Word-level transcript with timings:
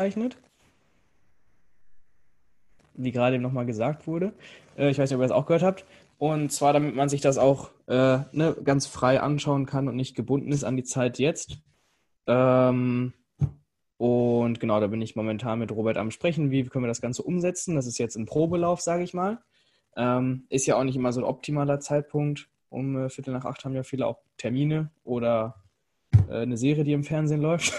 aufgezeichnet. 0.00 0.36
Wie 2.94 3.12
gerade 3.12 3.36
eben 3.36 3.42
nochmal 3.42 3.66
gesagt 3.66 4.06
wurde. 4.06 4.32
Äh, 4.76 4.90
ich 4.90 4.98
weiß 4.98 5.10
nicht, 5.10 5.16
ob 5.16 5.22
ihr 5.22 5.28
das 5.28 5.36
auch 5.36 5.46
gehört 5.46 5.62
habt. 5.62 5.84
Und 6.18 6.52
zwar, 6.52 6.72
damit 6.72 6.94
man 6.94 7.08
sich 7.08 7.20
das 7.20 7.38
auch 7.38 7.70
äh, 7.86 8.18
ne, 8.32 8.56
ganz 8.62 8.86
frei 8.86 9.20
anschauen 9.20 9.64
kann 9.64 9.88
und 9.88 9.96
nicht 9.96 10.14
gebunden 10.14 10.52
ist 10.52 10.64
an 10.64 10.76
die 10.76 10.84
Zeit 10.84 11.18
jetzt. 11.18 11.58
Ähm, 12.26 13.14
und 13.96 14.60
genau, 14.60 14.80
da 14.80 14.86
bin 14.86 15.00
ich 15.00 15.16
momentan 15.16 15.58
mit 15.58 15.72
Robert 15.72 15.96
am 15.96 16.10
Sprechen. 16.10 16.50
Wie 16.50 16.64
können 16.64 16.84
wir 16.84 16.88
das 16.88 17.00
Ganze 17.00 17.22
umsetzen? 17.22 17.74
Das 17.74 17.86
ist 17.86 17.98
jetzt 17.98 18.16
ein 18.16 18.26
Probelauf, 18.26 18.80
sage 18.80 19.02
ich 19.02 19.14
mal. 19.14 19.38
Ähm, 19.96 20.44
ist 20.48 20.66
ja 20.66 20.76
auch 20.76 20.84
nicht 20.84 20.96
immer 20.96 21.12
so 21.12 21.20
ein 21.20 21.26
optimaler 21.26 21.80
Zeitpunkt. 21.80 22.48
Um 22.68 22.96
äh, 22.96 23.08
Viertel 23.08 23.32
nach 23.32 23.44
acht 23.44 23.64
haben 23.64 23.74
ja 23.74 23.82
viele 23.82 24.06
auch 24.06 24.18
Termine 24.36 24.90
oder 25.04 25.56
äh, 26.28 26.42
eine 26.42 26.56
Serie, 26.56 26.84
die 26.84 26.92
im 26.92 27.04
Fernsehen 27.04 27.40
läuft. 27.40 27.72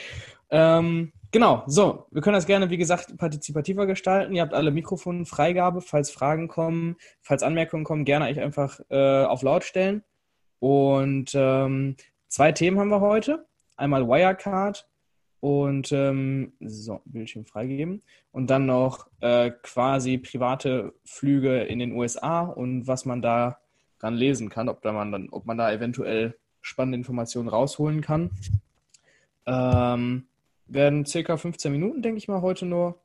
ähm, 0.50 1.12
genau, 1.30 1.62
so, 1.66 2.06
wir 2.10 2.22
können 2.22 2.34
das 2.34 2.46
gerne, 2.46 2.70
wie 2.70 2.76
gesagt, 2.76 3.16
partizipativer 3.16 3.86
gestalten. 3.86 4.34
Ihr 4.34 4.42
habt 4.42 4.54
alle 4.54 4.70
Mikrofonfreigabe, 4.70 5.80
falls 5.80 6.10
Fragen 6.10 6.48
kommen, 6.48 6.96
falls 7.20 7.42
Anmerkungen 7.42 7.84
kommen, 7.84 8.04
gerne 8.04 8.26
euch 8.26 8.40
einfach 8.40 8.80
äh, 8.90 9.24
auf 9.24 9.42
laut 9.42 9.64
stellen. 9.64 10.02
Und 10.58 11.32
ähm, 11.34 11.96
zwei 12.28 12.52
Themen 12.52 12.78
haben 12.78 12.90
wir 12.90 13.00
heute. 13.00 13.46
Einmal 13.76 14.06
Wirecard 14.06 14.86
und 15.40 15.90
ähm, 15.92 16.52
so, 16.60 17.00
Bildschirm 17.06 17.46
freigegeben. 17.46 18.02
Und 18.30 18.50
dann 18.50 18.66
noch 18.66 19.08
äh, 19.20 19.50
quasi 19.62 20.18
private 20.18 20.92
Flüge 21.04 21.62
in 21.62 21.78
den 21.78 21.92
USA 21.92 22.42
und 22.42 22.86
was 22.86 23.06
man 23.06 23.22
da 23.22 23.58
dran 23.98 24.14
lesen 24.14 24.48
kann, 24.48 24.68
ob, 24.68 24.82
da 24.82 24.92
man, 24.92 25.12
dann, 25.12 25.28
ob 25.30 25.46
man 25.46 25.58
da 25.58 25.72
eventuell 25.72 26.36
spannende 26.60 26.98
Informationen 26.98 27.48
rausholen 27.48 28.02
kann. 28.02 28.30
Ähm, 29.46 30.26
werden 30.72 31.04
circa 31.04 31.36
15 31.36 31.72
Minuten, 31.72 32.02
denke 32.02 32.18
ich 32.18 32.28
mal, 32.28 32.42
heute 32.42 32.66
nur 32.66 33.00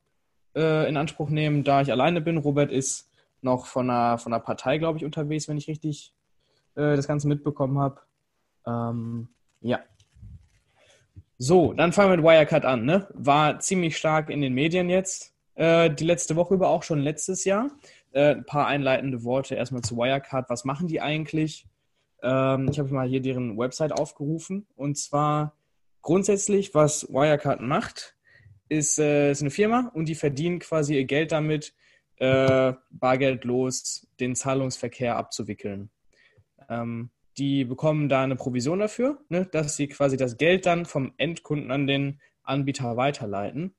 äh, 0.55 0.87
in 0.87 0.97
Anspruch 0.97 1.29
nehmen, 1.29 1.63
da 1.63 1.81
ich 1.81 1.91
alleine 1.91 2.21
bin. 2.21 2.37
Robert 2.37 2.71
ist 2.71 3.09
noch 3.41 3.65
von 3.65 3.89
einer, 3.89 4.17
von 4.17 4.33
einer 4.33 4.41
Partei, 4.41 4.77
glaube 4.77 4.97
ich, 4.97 5.05
unterwegs, 5.05 5.47
wenn 5.47 5.57
ich 5.57 5.67
richtig 5.67 6.13
äh, 6.75 6.95
das 6.95 7.07
Ganze 7.07 7.27
mitbekommen 7.27 7.79
habe. 7.79 8.01
Ähm, 8.65 9.29
ja. 9.61 9.79
So, 11.37 11.73
dann 11.73 11.91
fangen 11.91 12.11
wir 12.11 12.17
mit 12.17 12.25
Wirecard 12.25 12.65
an. 12.65 12.85
Ne? 12.85 13.07
War 13.13 13.59
ziemlich 13.59 13.97
stark 13.97 14.29
in 14.29 14.41
den 14.41 14.53
Medien 14.53 14.89
jetzt. 14.89 15.33
Äh, 15.55 15.89
die 15.89 16.05
letzte 16.05 16.35
Woche 16.35 16.53
über, 16.53 16.69
auch 16.69 16.83
schon 16.83 16.99
letztes 16.99 17.45
Jahr. 17.45 17.69
Äh, 18.11 18.35
ein 18.35 18.45
paar 18.45 18.67
einleitende 18.67 19.23
Worte 19.23 19.55
erstmal 19.55 19.81
zu 19.81 19.97
Wirecard. 19.97 20.49
Was 20.49 20.65
machen 20.65 20.87
die 20.87 21.01
eigentlich? 21.01 21.67
Ähm, 22.21 22.69
ich 22.69 22.79
habe 22.79 22.93
mal 22.93 23.07
hier 23.07 23.21
deren 23.21 23.57
Website 23.57 23.91
aufgerufen. 23.91 24.65
Und 24.75 24.97
zwar 24.97 25.53
grundsätzlich, 26.05 26.73
was 26.75 27.09
Wirecard 27.09 27.61
macht, 27.61 28.15
ist, 28.69 28.99
äh, 28.99 29.31
ist 29.31 29.41
eine 29.41 29.49
Firma 29.49 29.91
und 29.93 30.07
die 30.07 30.15
verdienen 30.15 30.59
quasi 30.59 30.95
ihr 30.95 31.05
Geld 31.05 31.31
damit, 31.31 31.73
äh, 32.17 32.73
bargeldlos 32.91 34.07
den 34.19 34.35
Zahlungsverkehr 34.35 35.17
abzuwickeln. 35.17 35.89
Ähm, 36.69 37.09
die 37.37 37.65
bekommen 37.65 38.07
da 38.07 38.23
eine 38.23 38.35
Provision 38.35 38.79
dafür, 38.79 39.19
ne, 39.29 39.47
dass 39.47 39.75
sie 39.75 39.87
quasi 39.87 40.15
das 40.15 40.37
Geld 40.37 40.65
dann 40.65 40.85
vom 40.85 41.11
Endkunden 41.17 41.71
an 41.71 41.87
den 41.87 42.21
Anbieter 42.43 42.95
weiterleiten. 42.95 43.75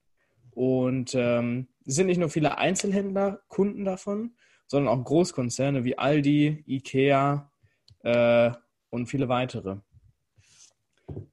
Und 0.51 1.15
ähm, 1.15 1.69
es 1.87 1.95
sind 1.95 2.09
nicht 2.09 2.19
nur 2.19 2.29
viele 2.29 2.59
Einzelhändler 2.59 3.41
Kunden 3.49 3.85
davon, 3.85 4.37
sondern 4.67 4.93
auch 4.93 5.05
Großkonzerne 5.05 5.85
wie 5.85 5.97
Aldi, 5.97 6.65
Ikea, 6.67 7.53
äh, 8.03 8.51
und 8.91 9.07
viele 9.07 9.29
weitere. 9.29 9.77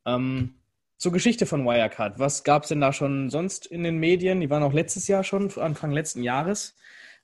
Ähm, 0.05 0.55
zur 1.03 1.11
Geschichte 1.11 1.45
von 1.45 1.65
Wirecard. 1.65 2.17
Was 2.17 2.45
gab 2.45 2.63
es 2.63 2.69
denn 2.69 2.79
da 2.79 2.93
schon 2.93 3.29
sonst 3.29 3.65
in 3.65 3.83
den 3.83 3.97
Medien? 3.97 4.39
Die 4.39 4.49
waren 4.49 4.63
auch 4.63 4.71
letztes 4.71 5.09
Jahr 5.09 5.25
schon, 5.25 5.51
Anfang 5.57 5.91
letzten 5.91 6.23
Jahres, 6.23 6.77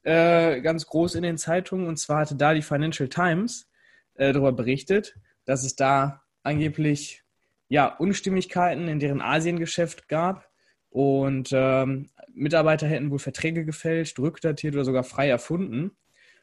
äh, 0.03 0.59
ganz 0.59 0.85
groß 0.85 1.15
in 1.15 1.23
den 1.23 1.37
Zeitungen. 1.37 1.87
Und 1.87 1.95
zwar 1.95 2.19
hatte 2.19 2.35
da 2.35 2.53
die 2.53 2.61
Financial 2.61 3.07
Times 3.07 3.69
äh, 4.15 4.33
darüber 4.33 4.51
berichtet, 4.51 5.15
dass 5.45 5.63
es 5.63 5.77
da 5.77 6.23
angeblich 6.43 7.23
ja, 7.69 7.87
Unstimmigkeiten 7.87 8.89
in 8.89 8.99
deren 8.99 9.21
Asiengeschäft 9.21 10.09
gab. 10.09 10.49
Und 10.89 11.51
ähm, 11.53 12.09
Mitarbeiter 12.33 12.85
hätten 12.85 13.11
wohl 13.11 13.19
Verträge 13.19 13.63
gefälscht, 13.63 14.19
rückdatiert 14.19 14.75
oder 14.75 14.83
sogar 14.83 15.05
frei 15.05 15.29
erfunden. 15.29 15.91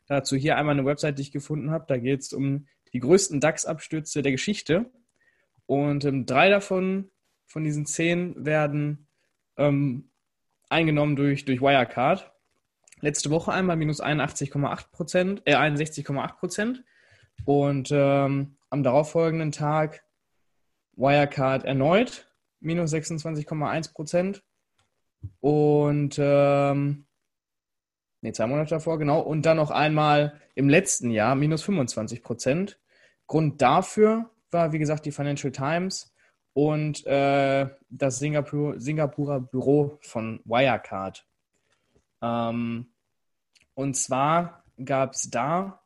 Dazu 0.06 0.36
hier 0.36 0.56
einmal 0.56 0.74
eine 0.74 0.86
Website, 0.86 1.18
die 1.18 1.22
ich 1.22 1.32
gefunden 1.32 1.70
habe. 1.70 1.84
Da 1.86 1.98
geht 1.98 2.20
es 2.20 2.32
um 2.32 2.66
die 2.94 3.00
größten 3.00 3.40
DAX-Abstürze 3.40 4.22
der 4.22 4.32
Geschichte. 4.32 4.86
Und 5.66 6.06
ähm, 6.06 6.24
drei 6.24 6.48
davon, 6.48 7.10
von 7.46 7.64
diesen 7.64 7.86
zehn, 7.86 8.44
werden 8.44 9.06
ähm, 9.56 10.10
eingenommen 10.68 11.16
durch, 11.16 11.44
durch 11.44 11.60
Wirecard. 11.60 12.32
Letzte 13.00 13.30
Woche 13.30 13.52
einmal 13.52 13.76
minus 13.76 14.02
81,8 14.02 14.90
Prozent, 14.90 15.42
äh, 15.44 15.54
61,8 15.54 16.36
Prozent. 16.38 16.84
Und 17.44 17.90
ähm, 17.92 18.56
am 18.70 18.82
darauffolgenden 18.82 19.52
Tag 19.52 20.04
Wirecard 20.96 21.64
erneut 21.64 22.28
minus 22.60 22.92
26,1 22.92 23.92
Prozent. 23.92 24.42
Und 25.40 26.16
ähm, 26.18 27.06
nee, 28.22 28.32
zwei 28.32 28.46
Monate 28.46 28.70
davor, 28.70 28.98
genau. 28.98 29.20
Und 29.20 29.42
dann 29.42 29.58
noch 29.58 29.70
einmal 29.70 30.40
im 30.54 30.68
letzten 30.68 31.10
Jahr 31.10 31.34
minus 31.34 31.62
25 31.62 32.22
Prozent. 32.22 32.80
Grund 33.26 33.60
dafür 33.60 34.30
war, 34.50 34.72
wie 34.72 34.78
gesagt, 34.78 35.04
die 35.04 35.12
Financial 35.12 35.52
Times 35.52 36.14
und 36.56 37.04
äh, 37.04 37.68
das 37.90 38.18
Singapur, 38.18 38.80
Singapurer 38.80 39.40
Büro 39.40 39.98
von 40.00 40.40
Wirecard. 40.46 41.26
Ähm, 42.22 42.86
und 43.74 43.94
zwar 43.94 44.64
gab 44.82 45.12
es 45.12 45.28
da 45.28 45.82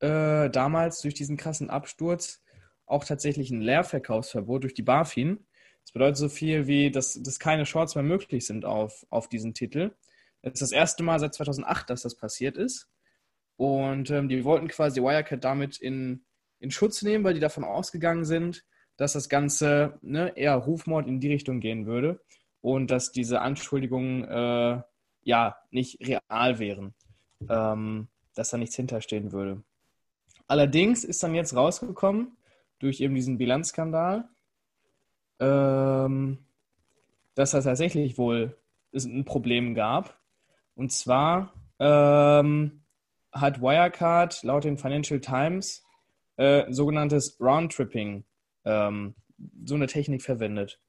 äh, 0.00 0.50
damals 0.50 1.00
durch 1.00 1.14
diesen 1.14 1.38
krassen 1.38 1.70
Absturz 1.70 2.42
auch 2.84 3.06
tatsächlich 3.06 3.50
ein 3.50 3.62
Leerverkaufsverbot 3.62 4.64
durch 4.64 4.74
die 4.74 4.82
BaFin. 4.82 5.46
Das 5.84 5.92
bedeutet 5.92 6.18
so 6.18 6.28
viel 6.28 6.66
wie, 6.66 6.90
dass, 6.90 7.14
dass 7.22 7.38
keine 7.38 7.64
Shorts 7.64 7.94
mehr 7.94 8.04
möglich 8.04 8.44
sind 8.44 8.66
auf, 8.66 9.06
auf 9.08 9.26
diesen 9.26 9.54
Titel. 9.54 9.94
Es 10.42 10.52
ist 10.52 10.60
das 10.60 10.72
erste 10.72 11.02
Mal 11.02 11.18
seit 11.18 11.32
2008, 11.32 11.88
dass 11.88 12.02
das 12.02 12.14
passiert 12.14 12.58
ist. 12.58 12.90
Und 13.56 14.10
ähm, 14.10 14.28
die 14.28 14.44
wollten 14.44 14.68
quasi 14.68 15.00
Wirecard 15.00 15.42
damit 15.42 15.78
in, 15.78 16.26
in 16.58 16.70
Schutz 16.70 17.00
nehmen, 17.00 17.24
weil 17.24 17.32
die 17.32 17.40
davon 17.40 17.64
ausgegangen 17.64 18.26
sind, 18.26 18.66
dass 19.00 19.14
das 19.14 19.30
Ganze 19.30 19.98
ne, 20.02 20.36
eher 20.36 20.56
Rufmord 20.56 21.06
in 21.06 21.20
die 21.20 21.32
Richtung 21.32 21.60
gehen 21.60 21.86
würde 21.86 22.20
und 22.60 22.90
dass 22.90 23.12
diese 23.12 23.40
Anschuldigungen 23.40 24.24
äh, 24.24 24.82
ja 25.22 25.56
nicht 25.70 26.06
real 26.06 26.58
wären, 26.58 26.92
ähm, 27.48 28.08
dass 28.34 28.50
da 28.50 28.58
nichts 28.58 28.76
hinterstehen 28.76 29.32
würde. 29.32 29.62
Allerdings 30.48 31.02
ist 31.04 31.22
dann 31.22 31.34
jetzt 31.34 31.56
rausgekommen, 31.56 32.36
durch 32.78 33.00
eben 33.00 33.14
diesen 33.14 33.38
Bilanzskandal, 33.38 34.28
ähm, 35.38 36.44
dass 37.36 37.52
das 37.52 37.64
tatsächlich 37.64 38.18
wohl 38.18 38.58
ein 38.92 39.24
Problem 39.24 39.74
gab. 39.74 40.20
Und 40.74 40.92
zwar 40.92 41.54
ähm, 41.78 42.82
hat 43.32 43.62
Wirecard 43.62 44.42
laut 44.42 44.64
den 44.64 44.76
Financial 44.76 45.20
Times 45.20 45.86
äh, 46.36 46.70
sogenanntes 46.70 47.40
Roundtripping, 47.40 48.24
ähm, 48.64 49.14
so 49.64 49.74
eine 49.74 49.86
Technik 49.86 50.22
verwendet. 50.22 50.80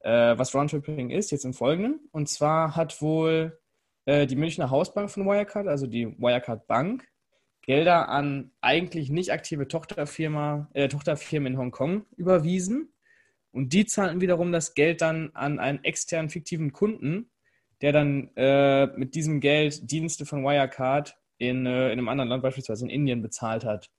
Äh, 0.00 0.36
was 0.36 0.54
Roundtripping 0.54 1.10
ist, 1.10 1.30
jetzt 1.30 1.44
im 1.44 1.54
Folgenden. 1.54 2.00
Und 2.12 2.28
zwar 2.28 2.76
hat 2.76 3.00
wohl 3.00 3.58
äh, 4.04 4.26
die 4.26 4.36
Münchner 4.36 4.70
Hausbank 4.70 5.10
von 5.10 5.24
Wirecard, 5.24 5.66
also 5.66 5.86
die 5.86 6.06
Wirecard 6.18 6.66
Bank, 6.66 7.08
Gelder 7.62 8.10
an 8.10 8.50
eigentlich 8.60 9.08
nicht 9.08 9.32
aktive 9.32 9.66
Tochterfirma, 9.66 10.68
äh, 10.74 10.88
Tochterfirmen 10.88 11.54
in 11.54 11.58
Hongkong 11.58 12.04
überwiesen. 12.16 12.92
Und 13.52 13.72
die 13.72 13.86
zahlten 13.86 14.20
wiederum 14.20 14.52
das 14.52 14.74
Geld 14.74 15.00
dann 15.00 15.30
an 15.32 15.58
einen 15.58 15.82
externen 15.82 16.28
fiktiven 16.28 16.72
Kunden, 16.72 17.30
der 17.80 17.92
dann 17.92 18.30
äh, 18.36 18.86
mit 18.98 19.14
diesem 19.14 19.40
Geld 19.40 19.90
Dienste 19.90 20.26
von 20.26 20.42
Wirecard 20.42 21.16
in, 21.38 21.64
äh, 21.64 21.86
in 21.86 21.98
einem 21.98 22.08
anderen 22.08 22.28
Land, 22.28 22.42
beispielsweise 22.42 22.84
in 22.84 22.90
Indien, 22.90 23.22
bezahlt 23.22 23.64
hat. 23.64 23.90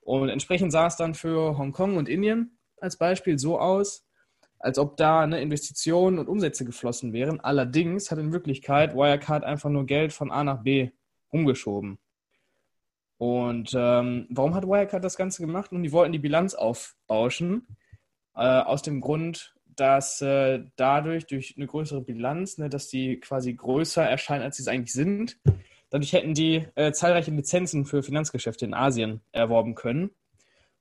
Und 0.00 0.28
entsprechend 0.28 0.72
sah 0.72 0.86
es 0.86 0.96
dann 0.96 1.14
für 1.14 1.56
Hongkong 1.56 1.96
und 1.96 2.08
Indien 2.08 2.55
als 2.80 2.96
Beispiel 2.96 3.38
so 3.38 3.58
aus, 3.58 4.04
als 4.58 4.78
ob 4.78 4.96
da 4.96 5.20
eine 5.20 5.40
Investitionen 5.40 6.18
und 6.18 6.28
Umsätze 6.28 6.64
geflossen 6.64 7.12
wären. 7.12 7.40
Allerdings 7.40 8.10
hat 8.10 8.18
in 8.18 8.32
Wirklichkeit 8.32 8.94
Wirecard 8.94 9.44
einfach 9.44 9.70
nur 9.70 9.86
Geld 9.86 10.12
von 10.12 10.30
A 10.30 10.44
nach 10.44 10.62
B 10.62 10.90
umgeschoben. 11.28 11.98
Und 13.18 13.72
ähm, 13.74 14.26
warum 14.30 14.54
hat 14.54 14.66
Wirecard 14.66 15.02
das 15.02 15.16
Ganze 15.16 15.42
gemacht? 15.42 15.72
Und 15.72 15.82
die 15.82 15.92
wollten 15.92 16.12
die 16.12 16.18
Bilanz 16.18 16.54
aufbauschen. 16.54 17.66
Äh, 18.34 18.40
aus 18.40 18.82
dem 18.82 19.00
Grund, 19.00 19.54
dass 19.64 20.20
äh, 20.20 20.64
dadurch, 20.76 21.26
durch 21.26 21.54
eine 21.56 21.66
größere 21.66 22.02
Bilanz, 22.02 22.58
ne, 22.58 22.68
dass 22.68 22.88
die 22.88 23.18
quasi 23.20 23.54
größer 23.54 24.04
erscheinen, 24.04 24.42
als 24.42 24.56
sie 24.56 24.62
es 24.62 24.68
eigentlich 24.68 24.92
sind, 24.92 25.38
Dadurch 25.90 26.12
hätten 26.12 26.34
die 26.34 26.66
äh, 26.74 26.92
zahlreiche 26.92 27.30
Lizenzen 27.30 27.84
für 27.84 28.02
Finanzgeschäfte 28.02 28.64
in 28.64 28.74
Asien 28.74 29.20
erworben 29.32 29.74
können. 29.74 30.10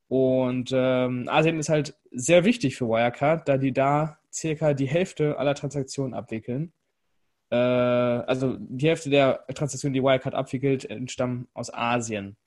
Und 0.07 0.71
ähm, 0.73 1.27
Asien 1.27 1.59
ist 1.59 1.69
halt 1.69 1.95
sehr 2.11 2.45
wichtig 2.45 2.75
für 2.75 2.87
Wirecard, 2.87 3.47
da 3.47 3.57
die 3.57 3.73
da 3.73 4.19
circa 4.31 4.73
die 4.73 4.87
Hälfte 4.87 5.37
aller 5.37 5.55
Transaktionen 5.55 6.13
abwickeln. 6.13 6.73
Äh, 7.49 7.55
also 7.55 8.57
die 8.59 8.87
Hälfte 8.87 9.09
der 9.09 9.45
Transaktionen, 9.47 9.93
die 9.93 10.03
Wirecard 10.03 10.35
abwickelt, 10.35 10.85
entstammen 10.85 11.47
aus 11.53 11.73
Asien. 11.73 12.37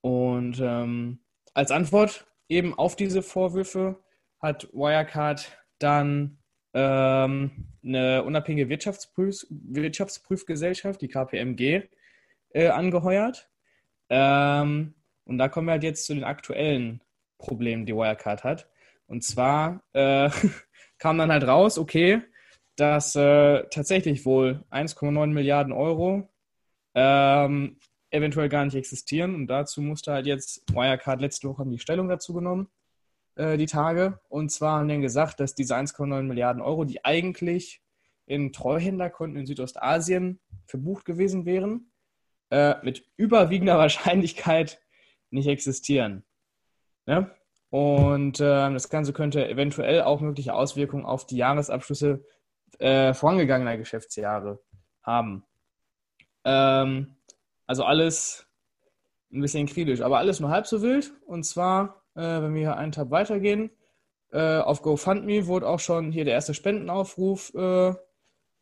Und 0.00 0.60
ähm, 0.60 1.20
als 1.54 1.70
Antwort 1.70 2.26
eben 2.48 2.74
auf 2.74 2.96
diese 2.96 3.22
Vorwürfe 3.22 4.02
hat 4.40 4.68
Wirecard 4.72 5.56
dann 5.78 6.38
ähm, 6.72 7.66
eine 7.84 8.24
unabhängige 8.24 8.68
Wirtschaftsprüf 8.68 9.46
Wirtschaftsprüfgesellschaft, 9.50 11.00
die 11.00 11.08
KPMG, 11.08 11.88
äh, 12.52 12.68
angeheuert. 12.68 13.48
Ähm, 14.08 14.94
und 15.30 15.38
da 15.38 15.48
kommen 15.48 15.68
wir 15.68 15.72
halt 15.72 15.84
jetzt 15.84 16.06
zu 16.06 16.14
den 16.14 16.24
aktuellen 16.24 17.00
Problemen, 17.38 17.86
die 17.86 17.94
Wirecard 17.94 18.42
hat. 18.42 18.68
Und 19.06 19.22
zwar 19.22 19.80
äh, 19.92 20.28
kam 20.98 21.18
dann 21.18 21.30
halt 21.30 21.46
raus, 21.46 21.78
okay, 21.78 22.22
dass 22.74 23.14
äh, 23.14 23.62
tatsächlich 23.70 24.26
wohl 24.26 24.64
1,9 24.72 25.28
Milliarden 25.28 25.72
Euro 25.72 26.28
ähm, 26.96 27.78
eventuell 28.10 28.48
gar 28.48 28.64
nicht 28.64 28.74
existieren. 28.74 29.36
Und 29.36 29.46
dazu 29.46 29.80
musste 29.82 30.12
halt 30.12 30.26
jetzt 30.26 30.64
Wirecard 30.74 31.20
letzte 31.20 31.48
Woche 31.48 31.64
die 31.64 31.78
Stellung 31.78 32.08
dazu 32.08 32.34
genommen, 32.34 32.68
äh, 33.36 33.56
die 33.56 33.66
Tage. 33.66 34.18
Und 34.28 34.50
zwar 34.50 34.80
haben 34.80 34.88
die 34.88 34.98
gesagt, 34.98 35.38
dass 35.38 35.54
diese 35.54 35.76
1,9 35.76 36.22
Milliarden 36.22 36.60
Euro, 36.60 36.84
die 36.84 37.04
eigentlich 37.04 37.80
in 38.26 38.52
Treuhänderkonten 38.52 39.38
in 39.38 39.46
Südostasien 39.46 40.40
verbucht 40.66 41.04
gewesen 41.04 41.46
wären, 41.46 41.92
äh, 42.50 42.74
mit 42.82 43.04
überwiegender 43.16 43.78
Wahrscheinlichkeit 43.78 44.80
nicht 45.30 45.48
existieren. 45.48 46.24
Ja? 47.06 47.30
Und 47.70 48.40
äh, 48.40 48.72
das 48.72 48.88
Ganze 48.88 49.12
könnte 49.12 49.48
eventuell 49.48 50.02
auch 50.02 50.20
mögliche 50.20 50.54
Auswirkungen 50.54 51.04
auf 51.04 51.26
die 51.26 51.36
Jahresabschlüsse 51.36 52.24
äh, 52.78 53.14
vorangegangener 53.14 53.76
Geschäftsjahre 53.76 54.60
haben. 55.02 55.44
Ähm, 56.44 57.16
also 57.66 57.84
alles 57.84 58.46
ein 59.32 59.40
bisschen 59.40 59.66
kritisch, 59.66 60.00
aber 60.00 60.18
alles 60.18 60.40
nur 60.40 60.50
halb 60.50 60.66
so 60.66 60.82
wild. 60.82 61.12
Und 61.26 61.44
zwar, 61.44 62.02
äh, 62.14 62.20
wenn 62.20 62.54
wir 62.54 62.60
hier 62.60 62.76
einen 62.76 62.92
Tab 62.92 63.10
weitergehen, 63.10 63.70
äh, 64.32 64.58
auf 64.58 64.82
GoFundMe 64.82 65.46
wurde 65.46 65.68
auch 65.68 65.80
schon 65.80 66.12
hier 66.12 66.24
der 66.24 66.34
erste 66.34 66.54
Spendenaufruf 66.54 67.52
äh, 67.54 67.94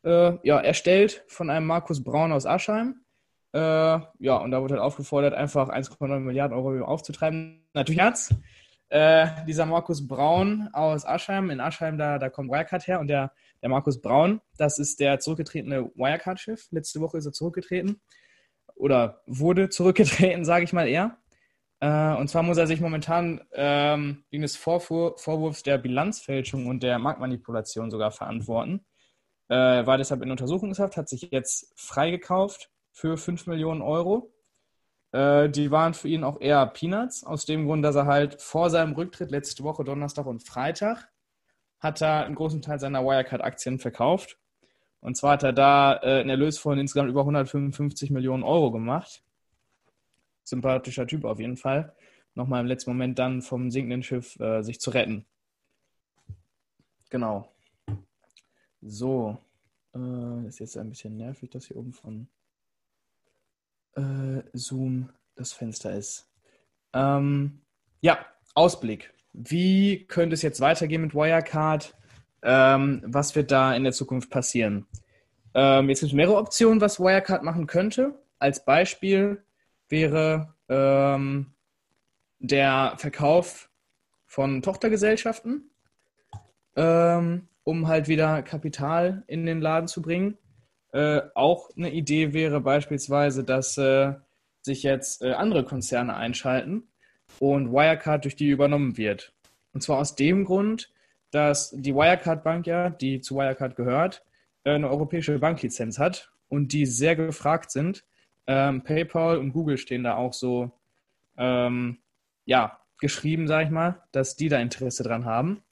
äh, 0.04 0.38
ja, 0.42 0.60
erstellt 0.60 1.24
von 1.28 1.50
einem 1.50 1.66
Markus 1.66 2.02
Braun 2.02 2.32
aus 2.32 2.46
Aschheim. 2.46 3.04
Äh, 3.52 3.58
ja, 3.58 4.36
und 4.36 4.50
da 4.50 4.60
wurde 4.60 4.74
halt 4.74 4.82
aufgefordert, 4.82 5.34
einfach 5.34 5.68
1,9 5.68 6.20
Milliarden 6.20 6.56
Euro 6.56 6.84
aufzutreiben. 6.84 7.66
Natürlich 7.74 8.00
hat's. 8.00 8.34
Äh, 8.90 9.44
dieser 9.46 9.66
Markus 9.66 10.06
Braun 10.06 10.70
aus 10.72 11.04
Aschheim, 11.04 11.50
in 11.50 11.60
Aschheim, 11.60 11.98
da, 11.98 12.18
da 12.18 12.30
kommt 12.30 12.50
Wirecard 12.50 12.86
her 12.86 13.00
und 13.00 13.08
der, 13.08 13.32
der 13.60 13.68
Markus 13.68 14.00
Braun, 14.00 14.40
das 14.56 14.78
ist 14.78 14.98
der 15.00 15.18
zurückgetretene 15.18 15.90
Wirecard-Chef. 15.94 16.68
Letzte 16.70 17.00
Woche 17.00 17.18
ist 17.18 17.26
er 17.26 17.32
zurückgetreten 17.32 18.00
oder 18.76 19.22
wurde 19.26 19.68
zurückgetreten, 19.68 20.44
sage 20.46 20.64
ich 20.64 20.72
mal 20.72 20.88
eher. 20.88 21.18
Äh, 21.80 22.14
und 22.14 22.28
zwar 22.28 22.42
muss 22.42 22.56
er 22.56 22.66
sich 22.66 22.80
momentan 22.80 23.42
ähm, 23.52 24.24
wegen 24.30 24.42
des 24.42 24.56
Vorwur 24.56 25.18
Vorwurfs 25.18 25.62
der 25.62 25.78
Bilanzfälschung 25.78 26.66
und 26.66 26.82
der 26.82 26.98
Marktmanipulation 26.98 27.90
sogar 27.90 28.10
verantworten. 28.10 28.86
Äh, 29.48 29.86
war 29.86 29.98
deshalb 29.98 30.22
in 30.22 30.30
Untersuchungshaft, 30.30 30.96
hat 30.96 31.08
sich 31.08 31.28
jetzt 31.30 31.72
freigekauft 31.76 32.70
für 32.98 33.16
5 33.16 33.46
Millionen 33.46 33.80
Euro. 33.80 34.32
Äh, 35.12 35.48
die 35.50 35.70
waren 35.70 35.94
für 35.94 36.08
ihn 36.08 36.24
auch 36.24 36.40
eher 36.40 36.66
Peanuts, 36.66 37.22
aus 37.22 37.46
dem 37.46 37.66
Grund, 37.66 37.84
dass 37.84 37.94
er 37.94 38.06
halt 38.06 38.42
vor 38.42 38.70
seinem 38.70 38.94
Rücktritt 38.94 39.30
letzte 39.30 39.62
Woche, 39.62 39.84
Donnerstag 39.84 40.26
und 40.26 40.42
Freitag, 40.42 41.08
hat 41.78 42.02
er 42.02 42.24
einen 42.24 42.34
großen 42.34 42.60
Teil 42.60 42.80
seiner 42.80 43.04
Wirecard-Aktien 43.04 43.78
verkauft 43.78 44.36
und 45.00 45.16
zwar 45.16 45.32
hat 45.32 45.44
er 45.44 45.52
da 45.52 46.00
äh, 46.02 46.20
einen 46.20 46.30
Erlös 46.30 46.58
von 46.58 46.76
insgesamt 46.76 47.08
über 47.08 47.20
155 47.20 48.10
Millionen 48.10 48.42
Euro 48.42 48.72
gemacht. 48.72 49.22
Sympathischer 50.42 51.06
Typ 51.06 51.24
auf 51.24 51.38
jeden 51.38 51.56
Fall. 51.56 51.94
Nochmal 52.34 52.62
im 52.62 52.66
letzten 52.66 52.90
Moment 52.90 53.18
dann 53.20 53.42
vom 53.42 53.70
sinkenden 53.70 54.02
Schiff 54.02 54.38
äh, 54.40 54.62
sich 54.62 54.80
zu 54.80 54.90
retten. 54.90 55.24
Genau. 57.10 57.48
So. 58.82 59.38
Äh, 59.94 60.48
ist 60.48 60.58
jetzt 60.58 60.76
ein 60.76 60.90
bisschen 60.90 61.16
nervig, 61.16 61.50
dass 61.50 61.66
hier 61.66 61.76
oben 61.76 61.92
von 61.92 62.28
Zoom 64.58 65.10
das 65.36 65.52
Fenster 65.52 65.92
ist. 65.92 66.28
Ähm, 66.92 67.60
ja, 68.00 68.18
Ausblick. 68.54 69.12
Wie 69.32 70.04
könnte 70.06 70.34
es 70.34 70.42
jetzt 70.42 70.60
weitergehen 70.60 71.02
mit 71.02 71.14
Wirecard? 71.14 71.94
Ähm, 72.42 73.02
was 73.04 73.34
wird 73.34 73.50
da 73.50 73.74
in 73.74 73.84
der 73.84 73.92
Zukunft 73.92 74.30
passieren? 74.30 74.86
Ähm, 75.54 75.88
jetzt 75.88 76.00
gibt 76.00 76.12
es 76.12 76.16
mehrere 76.16 76.36
Optionen, 76.36 76.80
was 76.80 77.00
Wirecard 77.00 77.42
machen 77.42 77.66
könnte. 77.66 78.14
Als 78.38 78.64
Beispiel 78.64 79.42
wäre 79.88 80.54
ähm, 80.68 81.54
der 82.38 82.94
Verkauf 82.96 83.70
von 84.26 84.62
Tochtergesellschaften, 84.62 85.70
ähm, 86.76 87.48
um 87.64 87.88
halt 87.88 88.08
wieder 88.08 88.42
Kapital 88.42 89.24
in 89.26 89.46
den 89.46 89.60
Laden 89.60 89.88
zu 89.88 90.02
bringen. 90.02 90.38
Äh, 90.92 91.22
auch 91.34 91.70
eine 91.76 91.90
Idee 91.92 92.32
wäre 92.32 92.60
beispielsweise, 92.60 93.44
dass 93.44 93.76
äh, 93.78 94.14
sich 94.68 94.82
jetzt 94.82 95.22
äh, 95.22 95.32
andere 95.32 95.64
Konzerne 95.64 96.14
einschalten 96.14 96.88
und 97.40 97.72
Wirecard 97.72 98.24
durch 98.24 98.36
die 98.36 98.48
übernommen 98.48 98.96
wird. 98.96 99.32
Und 99.72 99.80
zwar 99.80 99.98
aus 99.98 100.14
dem 100.14 100.44
Grund, 100.44 100.92
dass 101.30 101.70
die 101.70 101.94
Wirecard 101.94 102.44
Bank 102.44 102.66
ja, 102.66 102.90
die 102.90 103.20
zu 103.20 103.36
Wirecard 103.36 103.76
gehört, 103.76 104.24
äh, 104.64 104.72
eine 104.72 104.88
europäische 104.88 105.38
Banklizenz 105.38 105.98
hat 105.98 106.30
und 106.48 106.72
die 106.72 106.86
sehr 106.86 107.16
gefragt 107.16 107.70
sind. 107.70 108.04
Ähm, 108.46 108.82
PayPal 108.82 109.38
und 109.38 109.52
Google 109.52 109.78
stehen 109.78 110.04
da 110.04 110.16
auch 110.16 110.32
so, 110.32 110.70
ähm, 111.36 111.98
ja, 112.44 112.78
geschrieben, 113.00 113.46
sage 113.46 113.64
ich 113.64 113.70
mal, 113.70 114.02
dass 114.12 114.36
die 114.36 114.48
da 114.48 114.58
Interesse 114.58 115.02
dran 115.02 115.24
haben. 115.24 115.62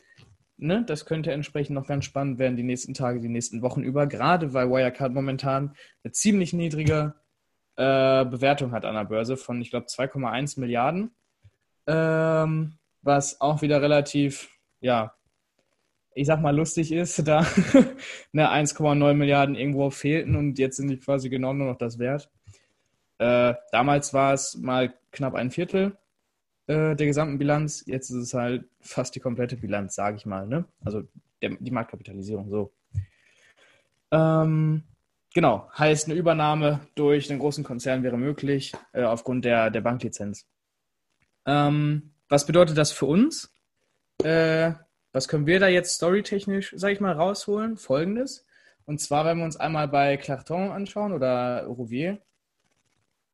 Ne? 0.58 0.84
Das 0.86 1.04
könnte 1.04 1.32
entsprechend 1.32 1.74
noch 1.74 1.86
ganz 1.86 2.04
spannend 2.04 2.38
werden 2.38 2.56
die 2.56 2.62
nächsten 2.62 2.94
Tage, 2.94 3.20
die 3.20 3.28
nächsten 3.28 3.62
Wochen 3.62 3.82
über, 3.82 4.06
gerade 4.06 4.54
weil 4.54 4.70
Wirecard 4.70 5.12
momentan 5.12 5.74
eine 6.02 6.12
ziemlich 6.12 6.52
niedrige 6.52 7.14
äh, 7.76 8.24
Bewertung 8.24 8.72
hat 8.72 8.84
an 8.84 8.94
der 8.94 9.04
Börse 9.04 9.36
von, 9.36 9.60
ich 9.60 9.70
glaube, 9.70 9.86
2,1 9.86 10.58
Milliarden, 10.60 11.10
ähm, 11.86 12.74
was 13.02 13.40
auch 13.40 13.62
wieder 13.62 13.82
relativ, 13.82 14.48
ja, 14.80 15.14
ich 16.14 16.26
sag 16.26 16.40
mal, 16.40 16.56
lustig 16.56 16.92
ist, 16.92 17.26
da 17.28 17.40
ne, 18.32 18.50
1,9 18.50 19.14
Milliarden 19.14 19.54
irgendwo 19.54 19.90
fehlten 19.90 20.36
und 20.36 20.58
jetzt 20.58 20.76
sind 20.76 20.88
die 20.88 20.98
quasi 20.98 21.28
genau 21.28 21.52
nur 21.52 21.68
noch 21.68 21.78
das 21.78 21.98
wert. 21.98 22.30
Äh, 23.18 23.54
damals 23.70 24.14
war 24.14 24.32
es 24.32 24.56
mal 24.56 24.94
knapp 25.12 25.34
ein 25.34 25.50
Viertel 25.50 25.96
äh, 26.66 26.96
der 26.96 27.06
gesamten 27.06 27.38
Bilanz, 27.38 27.84
jetzt 27.86 28.10
ist 28.10 28.16
es 28.16 28.34
halt 28.34 28.64
fast 28.80 29.14
die 29.14 29.20
komplette 29.20 29.56
Bilanz, 29.56 29.94
sage 29.94 30.16
ich 30.16 30.26
mal. 30.26 30.46
Ne? 30.46 30.64
Also 30.84 31.02
der, 31.40 31.50
die 31.60 31.70
Marktkapitalisierung 31.70 32.50
so. 32.50 32.72
Ähm, 34.10 34.82
genau, 35.36 35.68
heißt 35.76 36.06
eine 36.06 36.18
Übernahme 36.18 36.80
durch 36.94 37.28
einen 37.28 37.40
großen 37.40 37.62
Konzern 37.62 38.02
wäre 38.02 38.16
möglich 38.16 38.72
äh, 38.94 39.02
aufgrund 39.02 39.44
der, 39.44 39.68
der 39.68 39.82
Banklizenz. 39.82 40.46
Ähm, 41.44 42.14
was 42.30 42.46
bedeutet 42.46 42.78
das 42.78 42.90
für 42.90 43.04
uns? 43.04 43.52
Äh, 44.24 44.72
was 45.12 45.28
können 45.28 45.46
wir 45.46 45.60
da 45.60 45.68
jetzt 45.68 45.96
storytechnisch, 45.96 46.72
sage 46.74 46.94
ich 46.94 47.00
mal, 47.00 47.12
rausholen? 47.12 47.76
Folgendes. 47.76 48.46
Und 48.86 48.98
zwar, 49.02 49.26
wenn 49.26 49.36
wir 49.36 49.44
uns 49.44 49.58
einmal 49.58 49.88
bei 49.88 50.16
Clarton 50.16 50.70
anschauen 50.70 51.12
oder 51.12 51.66
Rouvier 51.66 52.18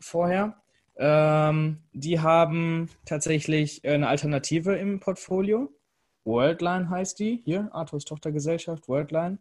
vorher, 0.00 0.60
ähm, 0.96 1.84
die 1.92 2.18
haben 2.18 2.90
tatsächlich 3.04 3.86
eine 3.86 4.08
Alternative 4.08 4.74
im 4.74 4.98
Portfolio. 4.98 5.72
Worldline 6.24 6.90
heißt 6.90 7.20
die, 7.20 7.40
hier, 7.44 7.68
Arthurs 7.70 8.04
Tochtergesellschaft, 8.04 8.88
Worldline. 8.88 9.38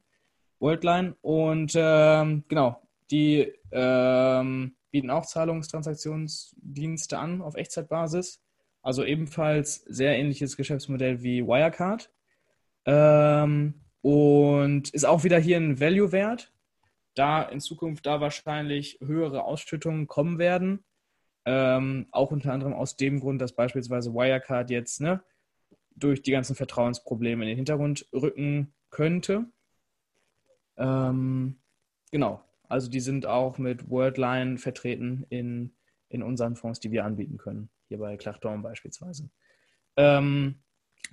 Worldline. 0.62 1.16
Und 1.22 1.74
ähm, 1.76 2.46
genau, 2.48 2.82
die 3.10 3.52
ähm, 3.72 4.76
bieten 4.92 5.10
auch 5.10 5.26
Zahlungstransaktionsdienste 5.26 7.18
an 7.18 7.42
auf 7.42 7.56
Echtzeitbasis. 7.56 8.42
Also 8.82 9.04
ebenfalls 9.04 9.84
sehr 9.88 10.18
ähnliches 10.18 10.58
Geschäftsmodell 10.58 11.22
wie 11.22 11.46
Wirecard. 11.46 12.10
Ähm, 12.86 13.82
und 14.02 14.90
ist 14.90 15.06
auch 15.06 15.24
wieder 15.24 15.38
hier 15.38 15.58
ein 15.58 15.80
Value-Wert, 15.80 16.52
da 17.14 17.44
in 17.44 17.60
Zukunft 17.60 18.06
da 18.06 18.22
wahrscheinlich 18.22 18.98
höhere 19.02 19.44
Ausschüttungen 19.44 20.08
kommen 20.08 20.40
werden. 20.40 20.84
Ähm, 21.46 22.08
auch 22.12 22.32
unter 22.32 22.54
anderem 22.54 22.74
aus 22.74 22.96
dem 22.96 23.20
Grund, 23.20 23.42
dass 23.42 23.54
beispielsweise 23.54 24.14
Wirecard 24.14 24.70
jetzt 24.70 25.02
ne, 25.02 25.24
durch 25.96 26.22
die 26.22 26.32
ganzen 26.32 26.56
Vertrauensprobleme 26.56 27.44
in 27.44 27.50
den 27.50 27.58
Hintergrund 27.58 28.08
rücken 28.14 28.74
könnte. 28.90 29.46
Ähm, 30.82 31.60
genau, 32.12 32.44
also 32.68 32.90
die 32.90 33.00
sind 33.00 33.26
auch 33.26 33.58
mit 33.58 33.90
Worldline 33.90 34.58
vertreten 34.58 35.26
in, 35.30 35.76
in 36.10 36.24
unseren 36.24 36.56
Fonds, 36.56 36.80
die 36.80 36.92
wir 36.92 37.06
anbieten 37.06 37.38
können, 37.38 37.70
hier 37.88 38.00
bei 38.00 38.18
Clachton 38.18 38.62
beispielsweise. 38.64 39.30
Ähm, 39.96 40.62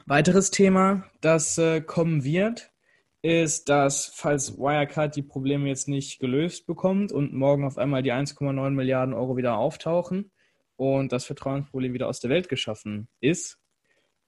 Weiteres 0.06 0.50
Thema, 0.50 1.04
das 1.20 1.58
äh, 1.58 1.80
kommen 1.80 2.24
wird, 2.24 2.72
ist, 3.20 3.68
dass 3.68 4.06
falls 4.14 4.58
Wirecard 4.58 5.14
die 5.16 5.22
Probleme 5.22 5.68
jetzt 5.68 5.88
nicht 5.88 6.18
gelöst 6.18 6.66
bekommt 6.66 7.12
und 7.12 7.34
morgen 7.34 7.64
auf 7.64 7.78
einmal 7.78 8.02
die 8.02 8.12
1,9 8.12 8.70
Milliarden 8.70 9.12
Euro 9.12 9.36
wieder 9.36 9.58
auftauchen 9.58 10.30
und 10.76 11.12
das 11.12 11.24
Vertrauensproblem 11.24 11.92
wieder 11.92 12.08
aus 12.08 12.20
der 12.20 12.30
Welt 12.30 12.48
geschaffen 12.48 13.08
ist, 13.20 13.60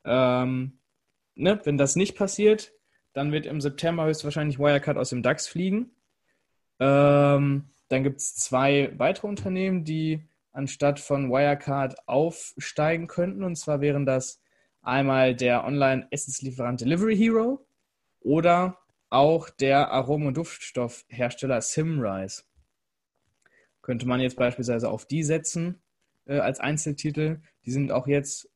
ähm, 0.04 0.80
ne, 1.35 1.61
wenn 1.64 1.78
das 1.78 1.97
nicht 1.97 2.16
passiert, 2.16 2.73
dann 3.12 3.32
wird 3.32 3.46
im 3.46 3.60
September 3.60 4.06
höchstwahrscheinlich 4.06 4.58
Wirecard 4.58 4.96
aus 4.96 5.10
dem 5.10 5.22
DAX 5.22 5.48
fliegen. 5.48 5.90
Ähm, 6.78 7.70
dann 7.88 8.04
gibt 8.04 8.20
es 8.20 8.36
zwei 8.36 8.92
weitere 8.96 9.26
Unternehmen, 9.26 9.84
die 9.84 10.22
anstatt 10.52 11.00
von 11.00 11.30
Wirecard 11.30 12.08
aufsteigen 12.08 13.06
könnten. 13.06 13.42
Und 13.42 13.56
zwar 13.56 13.80
wären 13.80 14.06
das 14.06 14.40
einmal 14.82 15.34
der 15.34 15.64
Online-Essenslieferant 15.64 16.80
Delivery 16.80 17.16
Hero 17.16 17.66
oder 18.20 18.78
auch 19.10 19.50
der 19.50 19.90
Arom- 19.90 20.26
und 20.26 20.36
Duftstoffhersteller 20.36 21.60
Simrise. 21.60 22.44
Könnte 23.82 24.06
man 24.06 24.20
jetzt 24.20 24.36
beispielsweise 24.36 24.88
auf 24.88 25.04
die 25.04 25.24
setzen 25.24 25.82
äh, 26.26 26.38
als 26.38 26.60
Einzeltitel. 26.60 27.40
Die 27.64 27.72
sind 27.72 27.90
auch 27.90 28.06
jetzt 28.06 28.48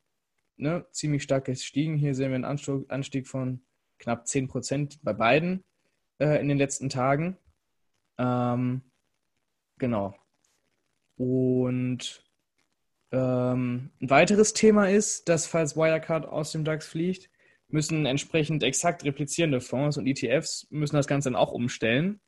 ne, 0.57 0.87
ziemlich 0.93 1.25
stark 1.25 1.47
gestiegen. 1.47 1.97
Hier 1.97 2.15
sehen 2.15 2.31
wir 2.31 2.37
einen 2.37 2.89
Anstieg 2.89 3.27
von 3.27 3.63
knapp 3.99 4.25
10% 4.25 4.99
bei 5.03 5.13
beiden 5.13 5.65
äh, 6.19 6.41
in 6.41 6.49
den 6.49 6.59
letzten 6.59 6.89
Tagen. 6.89 7.37
Ähm, 8.19 8.83
genau. 9.79 10.15
Und 11.17 12.23
ähm, 13.13 13.91
ein 14.01 14.11
weiteres 14.11 14.53
Thema 14.53 14.89
ist, 14.89 15.29
dass 15.29 15.47
falls 15.47 15.77
Wirecard 15.77 16.27
aus 16.27 16.53
dem 16.53 16.65
DAX 16.65 16.87
fliegt, 16.87 17.31
müssen 17.69 18.07
entsprechend 18.07 18.63
exakt 18.63 19.05
replizierende 19.05 19.61
Fonds 19.61 19.97
und 19.97 20.07
ETFs 20.07 20.67
müssen 20.71 20.97
das 20.97 21.07
Ganze 21.07 21.31
dann 21.31 21.37
auch 21.37 21.53
umstellen. 21.53 22.21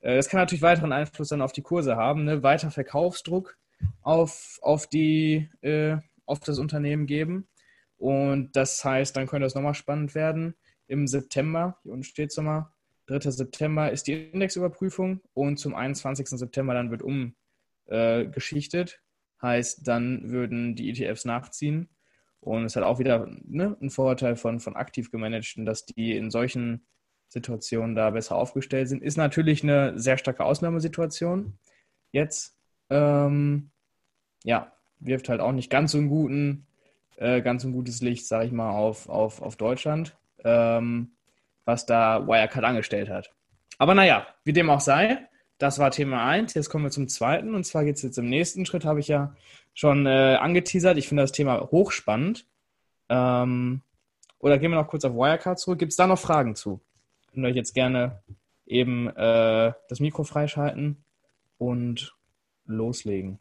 Äh, 0.00 0.16
das 0.16 0.28
kann 0.28 0.40
natürlich 0.40 0.62
weiteren 0.62 0.92
Einfluss 0.92 1.28
dann 1.28 1.42
auf 1.42 1.52
die 1.52 1.62
Kurse 1.62 1.96
haben, 1.96 2.24
ne? 2.24 2.42
weiter 2.42 2.70
Verkaufsdruck 2.70 3.56
auf, 4.02 4.58
auf, 4.62 4.86
die, 4.86 5.50
äh, 5.60 5.96
auf 6.26 6.40
das 6.40 6.58
Unternehmen 6.58 7.06
geben. 7.06 7.48
Und 7.96 8.54
das 8.54 8.84
heißt, 8.84 9.16
dann 9.16 9.26
könnte 9.26 9.46
es 9.46 9.54
nochmal 9.54 9.74
spannend 9.74 10.14
werden. 10.14 10.54
Im 10.88 11.06
September, 11.06 11.78
hier 11.82 11.92
unten 11.92 12.04
steht 12.04 12.30
es 12.30 12.36
nochmal, 12.36 12.66
3. 13.06 13.30
September 13.30 13.90
ist 13.90 14.06
die 14.06 14.30
Indexüberprüfung 14.30 15.20
und 15.32 15.58
zum 15.58 15.74
21. 15.74 16.28
September 16.28 16.74
dann 16.74 16.90
wird 16.90 17.02
umgeschichtet. 17.02 18.90
Äh, 18.92 19.08
heißt, 19.40 19.86
dann 19.86 20.30
würden 20.30 20.74
die 20.74 20.90
ETFs 20.90 21.24
nachziehen. 21.24 21.88
Und 22.40 22.64
es 22.64 22.76
hat 22.76 22.84
auch 22.84 22.98
wieder 22.98 23.26
ne, 23.44 23.76
einen 23.80 23.90
Vorteil 23.90 24.36
von, 24.36 24.60
von 24.60 24.76
aktiv 24.76 25.10
gemanagten, 25.10 25.64
dass 25.64 25.86
die 25.86 26.16
in 26.16 26.30
solchen 26.30 26.86
Situationen 27.28 27.94
da 27.94 28.10
besser 28.10 28.36
aufgestellt 28.36 28.88
sind. 28.88 29.02
Ist 29.02 29.16
natürlich 29.16 29.62
eine 29.62 29.98
sehr 29.98 30.18
starke 30.18 30.44
Ausnahmesituation. 30.44 31.58
Jetzt, 32.12 32.56
ähm, 32.90 33.70
ja, 34.44 34.72
wirft 34.98 35.28
halt 35.28 35.40
auch 35.40 35.52
nicht 35.52 35.70
ganz 35.70 35.92
so 35.92 35.98
einen 35.98 36.08
guten, 36.08 36.66
äh, 37.16 37.42
ganz 37.42 37.62
so 37.62 37.68
ein 37.68 37.72
gutes 37.72 38.00
Licht, 38.00 38.26
sage 38.26 38.46
ich 38.46 38.52
mal, 38.52 38.70
auf, 38.70 39.08
auf, 39.08 39.42
auf 39.42 39.56
Deutschland, 39.56 40.16
ähm, 40.44 41.12
was 41.64 41.86
da 41.86 42.26
Wirecard 42.26 42.64
angestellt 42.64 43.08
hat. 43.08 43.30
Aber 43.78 43.94
naja, 43.94 44.26
wie 44.44 44.52
dem 44.52 44.70
auch 44.70 44.80
sei, 44.80 45.28
das 45.58 45.78
war 45.78 45.90
Thema 45.90 46.26
1. 46.26 46.54
Jetzt 46.54 46.70
kommen 46.70 46.84
wir 46.84 46.90
zum 46.90 47.08
zweiten. 47.08 47.54
Und 47.54 47.64
zwar 47.64 47.84
geht 47.84 47.96
es 47.96 48.02
jetzt 48.02 48.18
im 48.18 48.28
nächsten 48.28 48.64
Schritt, 48.64 48.84
habe 48.84 49.00
ich 49.00 49.08
ja 49.08 49.34
schon 49.74 50.06
äh, 50.06 50.36
angeteasert. 50.40 50.98
Ich 50.98 51.08
finde 51.08 51.22
das 51.24 51.32
Thema 51.32 51.60
hochspannend. 51.70 52.46
Ähm, 53.08 53.82
oder 54.38 54.58
gehen 54.58 54.70
wir 54.70 54.80
noch 54.80 54.88
kurz 54.88 55.04
auf 55.04 55.14
Wirecard 55.14 55.58
zurück. 55.58 55.78
Gibt 55.78 55.92
es 55.92 55.96
da 55.96 56.06
noch 56.06 56.18
Fragen 56.18 56.54
zu? 56.54 56.80
Könnt 57.32 57.44
ihr 57.44 57.50
euch 57.50 57.56
jetzt 57.56 57.74
gerne 57.74 58.22
eben 58.66 59.08
äh, 59.08 59.72
das 59.88 60.00
Mikro 60.00 60.24
freischalten 60.24 61.04
und 61.58 62.14
loslegen. 62.66 63.40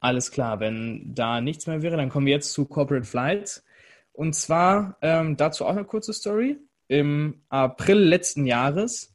Alles 0.00 0.30
klar, 0.30 0.60
wenn 0.60 1.14
da 1.14 1.40
nichts 1.40 1.66
mehr 1.66 1.82
wäre, 1.82 1.96
dann 1.96 2.08
kommen 2.08 2.26
wir 2.26 2.32
jetzt 2.32 2.52
zu 2.52 2.64
Corporate 2.64 3.06
Flights. 3.06 3.64
Und 4.12 4.34
zwar 4.34 4.96
ähm, 5.02 5.36
dazu 5.36 5.64
auch 5.64 5.70
eine 5.70 5.84
kurze 5.84 6.12
Story. 6.12 6.58
Im 6.88 7.42
April 7.48 7.98
letzten 7.98 8.46
Jahres 8.46 9.14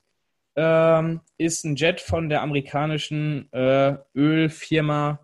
ähm, 0.56 1.22
ist 1.38 1.66
ein 1.66 1.76
Jet 1.76 2.00
von 2.00 2.30
der 2.30 2.42
amerikanischen 2.42 3.52
äh, 3.52 3.98
Ölfirma 4.16 5.20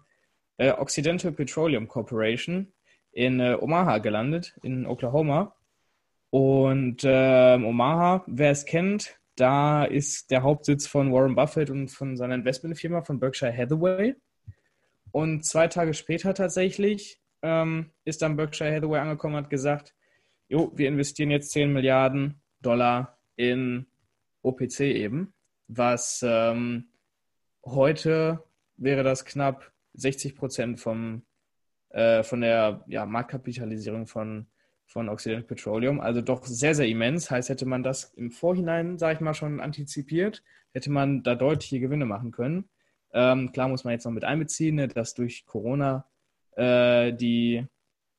äh, 0.58 0.72
Occidental 0.72 1.32
Petroleum 1.32 1.88
Corporation 1.88 2.74
in 3.12 3.40
äh, 3.40 3.58
Omaha 3.60 4.00
gelandet, 4.00 4.58
in 4.64 4.86
Oklahoma. 4.86 5.56
Und 6.30 7.04
ähm, 7.04 7.66
Omaha, 7.66 8.24
wer 8.28 8.52
es 8.52 8.66
kennt, 8.66 9.20
da 9.36 9.84
ist 9.86 10.32
der 10.32 10.44
Hauptsitz 10.44 10.88
von 10.88 11.12
Warren 11.14 11.36
Buffett 11.36 11.70
und 11.70 11.90
von 11.90 12.18
seiner 12.18 12.36
Investmentfirma 12.36 13.02
von 13.02 13.20
Berkshire 13.20 13.56
Hathaway. 13.56 14.16
Und 15.12 15.46
zwei 15.46 15.68
Tage 15.68 15.94
später 15.94 16.34
tatsächlich 16.34 17.22
ähm, 17.42 17.92
ist 18.06 18.22
dann 18.22 18.38
Berkshire 18.38 18.74
Hathaway 18.74 19.00
angekommen 19.00 19.36
und 19.36 19.44
hat 19.44 19.50
gesagt, 19.50 19.94
jo, 20.48 20.72
wir 20.76 20.88
investieren 20.88 21.32
jetzt 21.32 21.52
10 21.52 21.72
Milliarden 21.72 22.42
Dollar 22.62 23.18
in 23.36 23.88
OPC 24.44 24.82
eben, 24.82 25.34
was 25.68 26.24
ähm, 26.28 26.90
heute 27.66 28.44
wäre 28.78 29.04
das 29.04 29.26
knapp 29.26 29.72
60 29.94 30.36
Prozent 30.36 30.80
vom, 30.80 31.24
äh, 31.90 32.24
von 32.24 32.42
der 32.42 32.84
ja, 32.88 33.06
Marktkapitalisierung 33.06 34.08
von, 34.08 34.48
von 34.86 35.10
Occidental 35.10 35.48
Petroleum. 35.48 36.00
Also 36.00 36.22
doch 36.22 36.46
sehr, 36.46 36.76
sehr 36.76 36.88
immens. 36.88 37.30
Heißt, 37.30 37.50
hätte 37.50 37.66
man 37.66 37.84
das 37.84 38.06
im 38.16 38.32
Vorhinein, 38.32 38.98
sage 38.98 39.16
ich 39.16 39.22
mal, 39.22 39.34
schon 39.34 39.60
antizipiert, 39.60 40.44
hätte 40.74 40.92
man 40.92 41.24
da 41.24 41.36
deutliche 41.36 41.80
Gewinne 41.80 42.06
machen 42.06 42.32
können. 42.32 42.70
Ähm, 43.14 43.52
klar 43.52 43.68
muss 43.68 43.84
man 43.84 43.94
jetzt 43.94 44.06
noch 44.06 44.12
mit 44.12 44.24
einbeziehen, 44.24 44.76
ne, 44.76 44.88
dass 44.88 45.14
durch 45.14 45.46
Corona 45.46 46.06
äh, 46.56 47.14
die, 47.14 47.66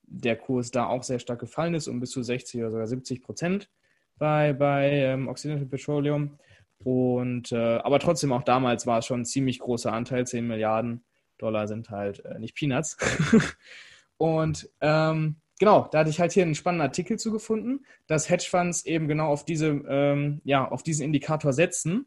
der 0.03 0.37
Kurs 0.37 0.71
da 0.71 0.87
auch 0.87 1.03
sehr 1.03 1.19
stark 1.19 1.41
gefallen 1.41 1.75
ist, 1.75 1.89
um 1.89 2.01
bis 2.01 2.11
zu 2.11 2.23
60 2.23 2.61
oder 2.61 2.71
sogar 2.71 2.87
70 2.87 3.23
Prozent 3.23 3.71
bei, 4.19 4.53
bei 4.53 4.91
ähm, 4.91 5.29
Occidental 5.29 5.67
Petroleum. 5.67 6.39
Und, 6.85 7.53
äh, 7.53 7.57
aber 7.79 7.99
trotzdem, 7.99 8.33
auch 8.33 8.43
damals 8.43 8.87
war 8.87 8.99
es 8.99 9.07
schon 9.07 9.21
ein 9.21 9.25
ziemlich 9.25 9.61
großer 9.61 9.93
Anteil. 9.93 10.27
10 10.27 10.47
Milliarden 10.47 11.05
Dollar 11.39 11.69
sind 11.69 11.91
halt 11.91 12.25
äh, 12.25 12.39
nicht 12.39 12.57
Peanuts. 12.57 12.97
und 14.17 14.69
ähm, 14.81 15.37
genau, 15.59 15.89
da 15.91 16.01
hatte 16.01 16.11
ich 16.11 16.21
halt 16.21 16.33
hier 16.33 16.45
einen 16.45 16.55
spannenden 16.55 16.87
Artikel 16.87 17.19
zugefunden, 17.19 17.87
dass 18.07 18.29
Hedgefonds 18.29 18.85
eben 18.85 19.09
genau 19.09 19.29
auf, 19.29 19.45
diese, 19.45 19.69
ähm, 19.89 20.41
ja, 20.45 20.69
auf 20.69 20.83
diesen 20.83 21.05
Indikator 21.05 21.53
setzen. 21.53 22.07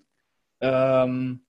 Ähm, 0.61 1.45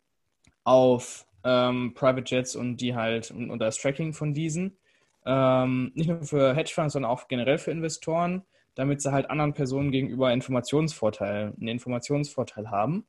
auf 0.66 1.26
ähm, 1.44 1.94
Private 1.94 2.25
Jets 2.26 2.56
und 2.56 2.78
die 2.78 2.94
halt 2.94 3.30
und, 3.30 3.50
und 3.50 3.61
das 3.61 3.78
Tracking 3.78 4.12
von 4.12 4.35
diesen. 4.35 4.76
Ähm, 5.25 5.92
nicht 5.94 6.08
nur 6.08 6.23
für 6.23 6.54
Hedgefonds, 6.54 6.92
sondern 6.92 7.11
auch 7.11 7.28
generell 7.28 7.58
für 7.58 7.70
Investoren, 7.70 8.42
damit 8.75 9.00
sie 9.00 9.12
halt 9.12 9.30
anderen 9.30 9.54
Personen 9.54 9.92
gegenüber 9.92 10.32
Informationsvorteil, 10.32 11.54
einen 11.56 11.68
Informationsvorteil 11.68 12.70
haben. 12.70 13.06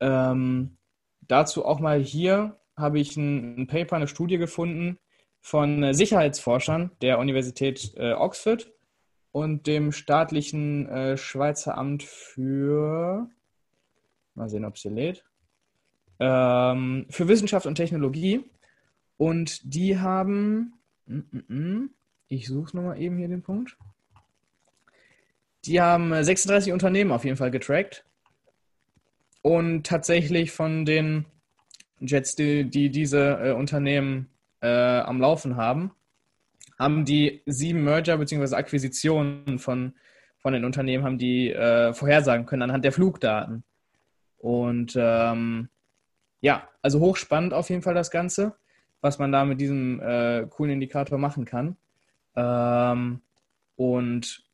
Ähm, 0.00 0.78
dazu 1.20 1.64
auch 1.64 1.78
mal 1.78 2.00
hier 2.00 2.58
habe 2.76 2.98
ich 2.98 3.16
ein, 3.16 3.62
ein, 3.62 3.66
Paper, 3.68 3.96
eine 3.96 4.08
Studie 4.08 4.38
gefunden 4.38 4.98
von 5.40 5.94
Sicherheitsforschern 5.94 6.90
der 7.02 7.18
Universität 7.18 7.94
äh, 7.96 8.12
Oxford 8.14 8.72
und 9.32 9.66
dem 9.68 9.92
staatlichen 9.92 10.88
äh, 10.88 11.16
Schweizer 11.16 11.78
Amt 11.78 12.02
für, 12.02 13.28
mal 14.34 14.48
sehen, 14.48 14.64
ob 14.64 14.76
sie 14.76 14.88
lädt, 14.88 15.24
ähm, 16.20 17.06
für 17.10 17.26
Wissenschaft 17.26 17.66
und 17.66 17.74
Technologie. 17.74 18.44
Und 19.16 19.74
die 19.74 19.98
haben, 19.98 20.74
mm, 21.06 21.18
mm, 21.32 21.54
mm, 21.54 21.90
ich 22.28 22.46
suche 22.46 22.76
nochmal 22.76 23.00
eben 23.00 23.16
hier 23.16 23.28
den 23.28 23.42
Punkt. 23.42 23.76
Die 25.64 25.80
haben 25.80 26.22
36 26.22 26.72
Unternehmen 26.72 27.10
auf 27.10 27.24
jeden 27.24 27.36
Fall 27.36 27.50
getrackt. 27.50 28.04
Und 29.42 29.86
tatsächlich 29.86 30.52
von 30.52 30.84
den 30.84 31.24
Jets, 32.00 32.36
die, 32.36 32.64
die 32.64 32.90
diese 32.90 33.38
äh, 33.42 33.52
Unternehmen 33.52 34.28
äh, 34.60 34.68
am 34.68 35.20
Laufen 35.20 35.56
haben, 35.56 35.92
haben 36.78 37.04
die 37.04 37.42
sieben 37.46 37.84
Merger 37.84 38.16
bzw. 38.18 38.54
Akquisitionen 38.54 39.58
von, 39.58 39.94
von 40.38 40.52
den 40.52 40.64
Unternehmen 40.64 41.04
haben 41.04 41.18
die 41.18 41.50
äh, 41.50 41.92
vorhersagen 41.92 42.46
können 42.46 42.62
anhand 42.62 42.84
der 42.84 42.92
Flugdaten. 42.92 43.64
Und 44.38 44.94
ähm, 44.98 45.68
ja, 46.40 46.68
also 46.82 47.00
hochspannend 47.00 47.54
auf 47.54 47.70
jeden 47.70 47.82
Fall 47.82 47.94
das 47.94 48.10
Ganze, 48.10 48.54
was 49.00 49.18
man 49.18 49.32
da 49.32 49.44
mit 49.44 49.60
diesem 49.60 50.00
äh, 50.00 50.46
coolen 50.48 50.72
Indikator 50.72 51.18
machen 51.18 51.44
kann. 51.44 51.76
Ähm, 52.36 53.20
und 53.76 54.44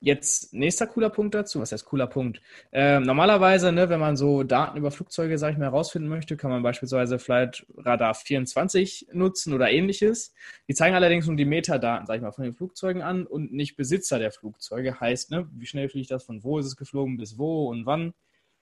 Jetzt 0.00 0.52
nächster 0.52 0.86
cooler 0.86 1.08
Punkt 1.08 1.34
dazu. 1.34 1.60
Was 1.60 1.72
heißt 1.72 1.86
cooler 1.86 2.06
Punkt? 2.06 2.42
Ähm, 2.70 3.04
normalerweise, 3.04 3.72
ne, 3.72 3.88
wenn 3.88 3.98
man 3.98 4.16
so 4.16 4.42
Daten 4.42 4.76
über 4.76 4.90
Flugzeuge, 4.90 5.38
sag 5.38 5.52
ich 5.52 5.58
mal, 5.58 5.64
herausfinden 5.64 6.08
möchte, 6.08 6.36
kann 6.36 6.50
man 6.50 6.62
beispielsweise 6.62 7.18
Flight 7.18 7.66
Radar 7.78 8.14
24 8.14 9.08
nutzen 9.14 9.54
oder 9.54 9.70
ähnliches. 9.70 10.34
Die 10.68 10.74
zeigen 10.74 10.94
allerdings 10.94 11.26
nur 11.26 11.36
die 11.36 11.46
Metadaten, 11.46 12.06
sag 12.06 12.16
ich 12.16 12.22
mal, 12.22 12.32
von 12.32 12.44
den 12.44 12.54
Flugzeugen 12.54 13.00
an 13.00 13.26
und 13.26 13.52
nicht 13.52 13.76
Besitzer 13.76 14.18
der 14.18 14.32
Flugzeuge. 14.32 15.00
Heißt, 15.00 15.30
ne, 15.30 15.48
wie 15.52 15.66
schnell 15.66 15.88
fliegt 15.88 16.10
das, 16.10 16.24
von 16.24 16.44
wo 16.44 16.58
ist 16.58 16.66
es 16.66 16.76
geflogen, 16.76 17.16
bis 17.16 17.38
wo 17.38 17.68
und 17.68 17.86
wann. 17.86 18.12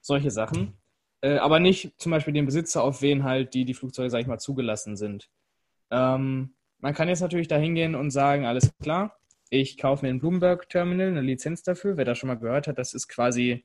Solche 0.00 0.30
Sachen. 0.30 0.75
Äh, 1.24 1.38
aber 1.38 1.58
nicht 1.58 1.98
zum 1.98 2.12
Beispiel 2.12 2.34
den 2.34 2.44
Besitzer, 2.44 2.82
auf 2.82 3.00
wen 3.00 3.24
halt 3.24 3.54
die, 3.54 3.64
die 3.64 3.72
Flugzeuge, 3.72 4.10
sag 4.10 4.20
ich 4.20 4.26
mal, 4.26 4.38
zugelassen 4.38 4.94
sind. 4.94 5.30
Ähm, 5.90 6.52
man 6.80 6.92
kann 6.92 7.08
jetzt 7.08 7.22
natürlich 7.22 7.48
da 7.48 7.56
hingehen 7.56 7.94
und 7.94 8.10
sagen, 8.10 8.44
alles 8.44 8.76
klar, 8.82 9.16
ich 9.48 9.78
kaufe 9.78 10.04
mir 10.04 10.10
ein 10.10 10.20
Bloomberg-Terminal, 10.20 11.08
eine 11.08 11.22
Lizenz 11.22 11.62
dafür. 11.62 11.96
Wer 11.96 12.04
das 12.04 12.18
schon 12.18 12.28
mal 12.28 12.34
gehört 12.34 12.66
hat, 12.66 12.76
das 12.76 12.92
ist 12.92 13.08
quasi 13.08 13.64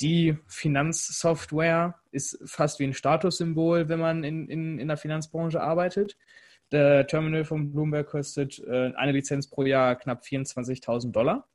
die 0.00 0.38
Finanzsoftware, 0.46 2.00
ist 2.10 2.38
fast 2.46 2.78
wie 2.78 2.84
ein 2.84 2.94
Statussymbol, 2.94 3.90
wenn 3.90 4.00
man 4.00 4.24
in, 4.24 4.48
in, 4.48 4.78
in 4.78 4.88
der 4.88 4.96
Finanzbranche 4.96 5.60
arbeitet. 5.60 6.16
Der 6.70 7.06
Terminal 7.06 7.44
von 7.44 7.70
Bloomberg 7.70 8.06
kostet 8.06 8.60
äh, 8.60 8.94
eine 8.96 9.12
Lizenz 9.12 9.46
pro 9.46 9.64
Jahr 9.64 9.94
knapp 9.96 10.22
24.000 10.22 11.12
Dollar. 11.12 11.46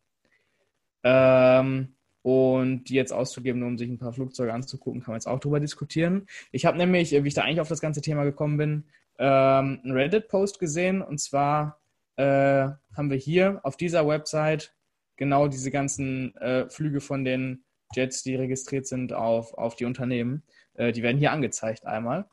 Ähm, 1.01 1.96
und 2.27 2.83
die 2.89 2.95
jetzt 2.95 3.13
auszugeben, 3.13 3.63
um 3.63 3.77
sich 3.77 3.89
ein 3.89 3.99
paar 3.99 4.11
Flugzeuge 4.11 4.51
anzugucken, 4.53 4.99
kann 4.99 5.13
man 5.13 5.17
jetzt 5.17 5.27
auch 5.27 5.39
darüber 5.39 5.61
diskutieren. 5.61 6.27
Ich 6.51 6.65
habe 6.65 6.77
nämlich, 6.77 7.11
wie 7.11 7.25
ich 7.25 7.33
da 7.33 7.43
eigentlich 7.43 7.61
auf 7.61 7.69
das 7.69 7.79
ganze 7.79 8.01
Thema 8.01 8.25
gekommen 8.25 8.57
bin, 8.57 8.83
ähm, 9.17 9.79
einen 9.81 9.93
Reddit-Post 9.93 10.59
gesehen 10.59 11.01
und 11.01 11.19
zwar 11.19 11.79
äh, 12.17 12.23
haben 12.25 13.09
wir 13.09 13.15
hier 13.15 13.61
auf 13.63 13.77
dieser 13.77 14.05
Website 14.05 14.75
genau 15.15 15.47
diese 15.47 15.71
ganzen 15.71 16.35
äh, 16.35 16.69
Flüge 16.69 16.99
von 16.99 17.23
den 17.23 17.63
Jets, 17.95 18.23
die 18.23 18.35
registriert 18.35 18.87
sind 18.87 19.13
auf, 19.13 19.53
auf 19.53 19.77
die 19.77 19.85
Unternehmen. 19.85 20.43
Äh, 20.73 20.91
die 20.91 21.03
werden 21.03 21.19
hier 21.19 21.31
angezeigt 21.31 21.85
einmal. 21.85 22.25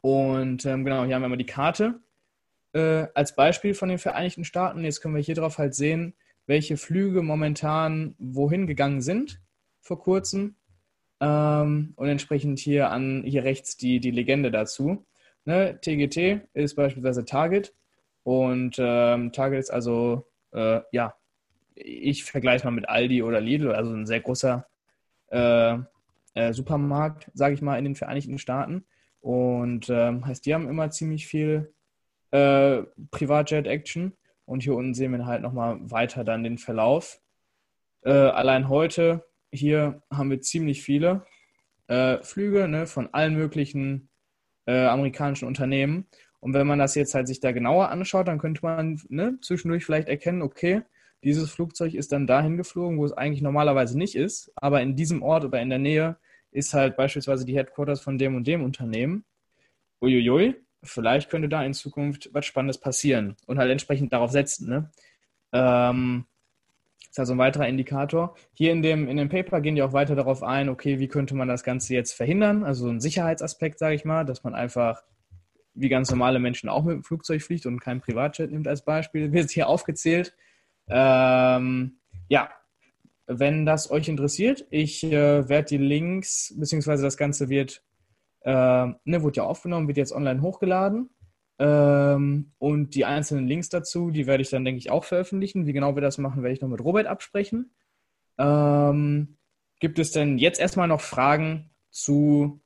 Und 0.00 0.64
ähm, 0.64 0.86
genau, 0.86 1.04
hier 1.04 1.16
haben 1.16 1.22
wir 1.22 1.28
mal 1.28 1.36
die 1.36 1.44
Karte 1.44 2.00
äh, 2.72 3.08
als 3.12 3.36
Beispiel 3.36 3.74
von 3.74 3.90
den 3.90 3.98
Vereinigten 3.98 4.46
Staaten. 4.46 4.82
Jetzt 4.82 5.02
können 5.02 5.14
wir 5.14 5.22
hier 5.22 5.34
drauf 5.34 5.58
halt 5.58 5.74
sehen, 5.74 6.14
welche 6.46 6.76
Flüge 6.76 7.22
momentan 7.22 8.14
wohin 8.18 8.66
gegangen 8.66 9.00
sind 9.00 9.40
vor 9.80 9.98
kurzem. 9.98 10.56
Ähm, 11.20 11.92
und 11.96 12.08
entsprechend 12.08 12.58
hier 12.58 12.90
an 12.90 13.22
hier 13.24 13.44
rechts 13.44 13.76
die, 13.76 14.00
die 14.00 14.10
Legende 14.10 14.50
dazu. 14.50 15.06
Ne, 15.44 15.78
TGT 15.80 16.48
ist 16.54 16.74
beispielsweise 16.74 17.24
Target 17.24 17.74
und 18.22 18.76
ähm, 18.78 19.32
Target 19.32 19.58
ist 19.60 19.70
also, 19.70 20.28
äh, 20.52 20.80
ja, 20.92 21.14
ich 21.74 22.24
vergleiche 22.24 22.64
mal 22.64 22.70
mit 22.70 22.88
Aldi 22.88 23.22
oder 23.22 23.40
Lidl, 23.40 23.72
also 23.72 23.92
ein 23.92 24.06
sehr 24.06 24.20
großer 24.20 24.66
äh, 25.30 25.78
äh, 26.34 26.52
Supermarkt, 26.52 27.30
sage 27.34 27.54
ich 27.54 27.62
mal, 27.62 27.78
in 27.78 27.84
den 27.84 27.96
Vereinigten 27.96 28.38
Staaten. 28.38 28.84
Und 29.20 29.88
ähm, 29.88 30.26
heißt, 30.26 30.44
die 30.46 30.54
haben 30.54 30.68
immer 30.68 30.90
ziemlich 30.90 31.26
viel 31.26 31.72
äh, 32.30 32.82
Privatjet-Action. 33.10 34.12
Und 34.44 34.62
hier 34.62 34.74
unten 34.74 34.94
sehen 34.94 35.12
wir 35.12 35.26
halt 35.26 35.42
nochmal 35.42 35.78
weiter 35.90 36.24
dann 36.24 36.44
den 36.44 36.58
Verlauf. 36.58 37.20
Äh, 38.02 38.10
allein 38.10 38.68
heute 38.68 39.24
hier 39.52 40.02
haben 40.10 40.30
wir 40.30 40.40
ziemlich 40.40 40.82
viele 40.82 41.24
äh, 41.86 42.18
Flüge 42.22 42.68
ne, 42.68 42.86
von 42.86 43.12
allen 43.12 43.34
möglichen 43.34 44.08
amerikanischen 44.64 45.48
Unternehmen. 45.48 46.06
Und 46.38 46.54
wenn 46.54 46.68
man 46.68 46.78
das 46.78 46.94
jetzt 46.94 47.14
halt 47.14 47.26
sich 47.26 47.40
da 47.40 47.50
genauer 47.50 47.88
anschaut, 47.88 48.28
dann 48.28 48.38
könnte 48.38 48.62
man 48.62 49.00
ne, 49.08 49.38
zwischendurch 49.42 49.84
vielleicht 49.84 50.08
erkennen, 50.08 50.40
okay, 50.40 50.82
dieses 51.24 51.52
Flugzeug 51.52 51.94
ist 51.94 52.10
dann 52.10 52.26
dahin 52.26 52.56
geflogen, 52.56 52.98
wo 52.98 53.04
es 53.04 53.12
eigentlich 53.12 53.42
normalerweise 53.42 53.96
nicht 53.96 54.16
ist, 54.16 54.52
aber 54.56 54.82
in 54.82 54.96
diesem 54.96 55.22
Ort 55.22 55.44
oder 55.44 55.60
in 55.60 55.70
der 55.70 55.78
Nähe 55.78 56.16
ist 56.50 56.74
halt 56.74 56.96
beispielsweise 56.96 57.44
die 57.44 57.56
Headquarters 57.56 58.00
von 58.00 58.18
dem 58.18 58.34
und 58.34 58.46
dem 58.46 58.64
Unternehmen. 58.64 59.24
Uiuiui, 60.00 60.56
vielleicht 60.82 61.30
könnte 61.30 61.48
da 61.48 61.64
in 61.64 61.74
Zukunft 61.74 62.30
was 62.32 62.46
Spannendes 62.46 62.78
passieren 62.78 63.36
und 63.46 63.58
halt 63.58 63.70
entsprechend 63.70 64.12
darauf 64.12 64.30
setzen. 64.30 64.68
Ne? 64.68 64.90
Ähm, 65.52 66.26
ist 67.12 67.18
also 67.18 67.34
ein 67.34 67.38
weiterer 67.38 67.68
Indikator. 67.68 68.34
Hier 68.54 68.72
in 68.72 68.82
dem, 68.82 69.06
in 69.06 69.18
dem 69.18 69.28
Paper 69.28 69.60
gehen 69.60 69.74
die 69.74 69.82
auch 69.82 69.92
weiter 69.92 70.14
darauf 70.14 70.42
ein, 70.42 70.68
okay, 70.68 70.98
wie 70.98 71.08
könnte 71.08 71.34
man 71.34 71.46
das 71.46 71.62
Ganze 71.62 71.94
jetzt 71.94 72.12
verhindern? 72.12 72.64
Also 72.64 72.88
ein 72.88 73.00
Sicherheitsaspekt, 73.00 73.78
sage 73.78 73.94
ich 73.94 74.04
mal, 74.04 74.24
dass 74.24 74.44
man 74.44 74.54
einfach 74.54 75.02
wie 75.74 75.88
ganz 75.88 76.10
normale 76.10 76.38
Menschen 76.38 76.68
auch 76.68 76.84
mit 76.84 76.94
dem 76.94 77.04
Flugzeug 77.04 77.42
fliegt 77.42 77.66
und 77.66 77.80
kein 77.80 78.00
Privatjet 78.00 78.50
nimmt 78.50 78.68
als 78.68 78.82
Beispiel, 78.82 79.32
wird 79.32 79.50
hier 79.50 79.68
aufgezählt. 79.68 80.34
Ähm, 80.88 81.98
ja, 82.28 82.50
wenn 83.26 83.66
das 83.66 83.90
euch 83.90 84.08
interessiert, 84.08 84.66
ich 84.70 85.04
äh, 85.04 85.48
werde 85.48 85.68
die 85.68 85.78
Links, 85.78 86.54
beziehungsweise 86.56 87.02
das 87.02 87.16
Ganze 87.16 87.48
wird, 87.48 87.82
äh, 88.44 88.86
ne, 89.04 89.22
wurde 89.22 89.36
ja 89.36 89.44
aufgenommen, 89.44 89.88
wird 89.88 89.98
jetzt 89.98 90.12
online 90.12 90.42
hochgeladen. 90.42 91.10
Ähm, 91.58 92.52
und 92.58 92.94
die 92.94 93.04
einzelnen 93.04 93.46
Links 93.46 93.68
dazu, 93.68 94.10
die 94.10 94.26
werde 94.26 94.42
ich 94.42 94.50
dann, 94.50 94.64
denke 94.64 94.78
ich, 94.78 94.90
auch 94.90 95.04
veröffentlichen. 95.04 95.66
Wie 95.66 95.72
genau 95.72 95.94
wir 95.94 96.02
das 96.02 96.18
machen, 96.18 96.42
werde 96.42 96.54
ich 96.54 96.60
noch 96.60 96.68
mit 96.68 96.82
Robert 96.82 97.06
absprechen. 97.06 97.74
Ähm, 98.38 99.36
gibt 99.80 99.98
es 99.98 100.12
denn 100.12 100.38
jetzt 100.38 100.60
erstmal 100.60 100.88
noch 100.88 101.00
Fragen 101.00 101.70
zu, 101.90 102.60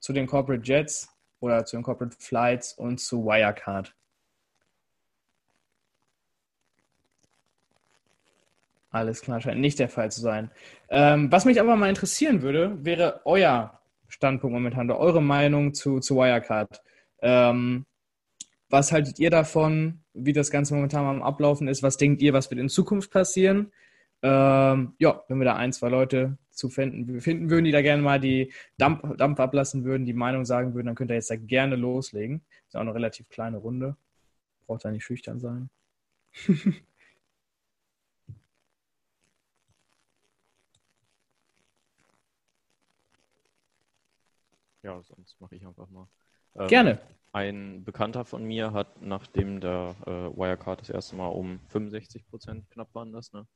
zu 0.00 0.12
den 0.12 0.26
Corporate 0.26 0.62
Jets? 0.64 1.12
oder 1.42 1.64
zu 1.64 1.76
den 1.76 1.82
Corporate 1.82 2.16
Flights 2.18 2.72
und 2.72 2.98
zu 2.98 3.24
Wirecard. 3.24 3.94
Alles 8.90 9.22
klar, 9.22 9.40
scheint 9.40 9.60
nicht 9.60 9.78
der 9.78 9.88
Fall 9.88 10.12
zu 10.12 10.20
sein. 10.20 10.50
Ähm, 10.88 11.32
was 11.32 11.44
mich 11.44 11.58
aber 11.60 11.76
mal 11.76 11.88
interessieren 11.88 12.42
würde, 12.42 12.84
wäre 12.84 13.22
euer 13.24 13.80
Standpunkt 14.12 14.54
momentan 14.54 14.90
oder 14.90 15.00
eure 15.00 15.22
Meinung 15.22 15.72
zu, 15.72 15.98
zu 15.98 16.16
Wirecard. 16.16 16.82
Ähm, 17.22 17.86
was 18.68 18.92
haltet 18.92 19.18
ihr 19.18 19.30
davon, 19.30 20.02
wie 20.12 20.34
das 20.34 20.50
Ganze 20.50 20.74
momentan 20.74 21.06
am 21.06 21.22
Ablaufen 21.22 21.66
ist? 21.66 21.82
Was 21.82 21.96
denkt 21.96 22.20
ihr, 22.20 22.34
was 22.34 22.50
wird 22.50 22.60
in 22.60 22.68
Zukunft 22.68 23.10
passieren? 23.10 23.72
Ähm, 24.22 24.94
ja, 24.98 25.22
wenn 25.28 25.38
wir 25.38 25.46
da 25.46 25.56
ein, 25.56 25.72
zwei 25.72 25.88
Leute 25.88 26.36
zu 26.50 26.68
finden, 26.68 27.20
finden 27.22 27.48
würden, 27.48 27.64
die 27.64 27.72
da 27.72 27.80
gerne 27.80 28.02
mal 28.02 28.20
die 28.20 28.52
Dampf, 28.76 29.16
Dampf 29.16 29.40
ablassen 29.40 29.84
würden, 29.84 30.04
die 30.04 30.12
Meinung 30.12 30.44
sagen 30.44 30.74
würden, 30.74 30.86
dann 30.88 30.94
könnt 30.94 31.10
ihr 31.10 31.14
jetzt 31.14 31.30
da 31.30 31.36
gerne 31.36 31.76
loslegen. 31.76 32.42
Ist 32.68 32.76
auch 32.76 32.80
eine 32.80 32.94
relativ 32.94 33.30
kleine 33.30 33.56
Runde. 33.56 33.96
Braucht 34.66 34.84
da 34.84 34.90
nicht 34.90 35.04
schüchtern 35.04 35.40
sein. 35.40 35.70
ja, 44.82 45.02
sonst 45.02 45.40
mache 45.40 45.56
ich 45.56 45.66
einfach 45.66 45.88
mal. 45.88 46.08
Ähm, 46.56 46.68
gerne. 46.68 46.98
Ein 47.32 47.84
Bekannter 47.84 48.24
von 48.24 48.44
mir 48.44 48.72
hat, 48.72 49.00
nachdem 49.00 49.60
der 49.60 49.94
äh, 50.06 50.36
Wirecard 50.36 50.80
das 50.80 50.90
erste 50.90 51.16
Mal 51.16 51.28
um 51.28 51.60
65 51.68 52.26
Prozent 52.26 52.68
knapp 52.70 52.94
waren 52.94 53.12
das, 53.12 53.32
ne? 53.32 53.46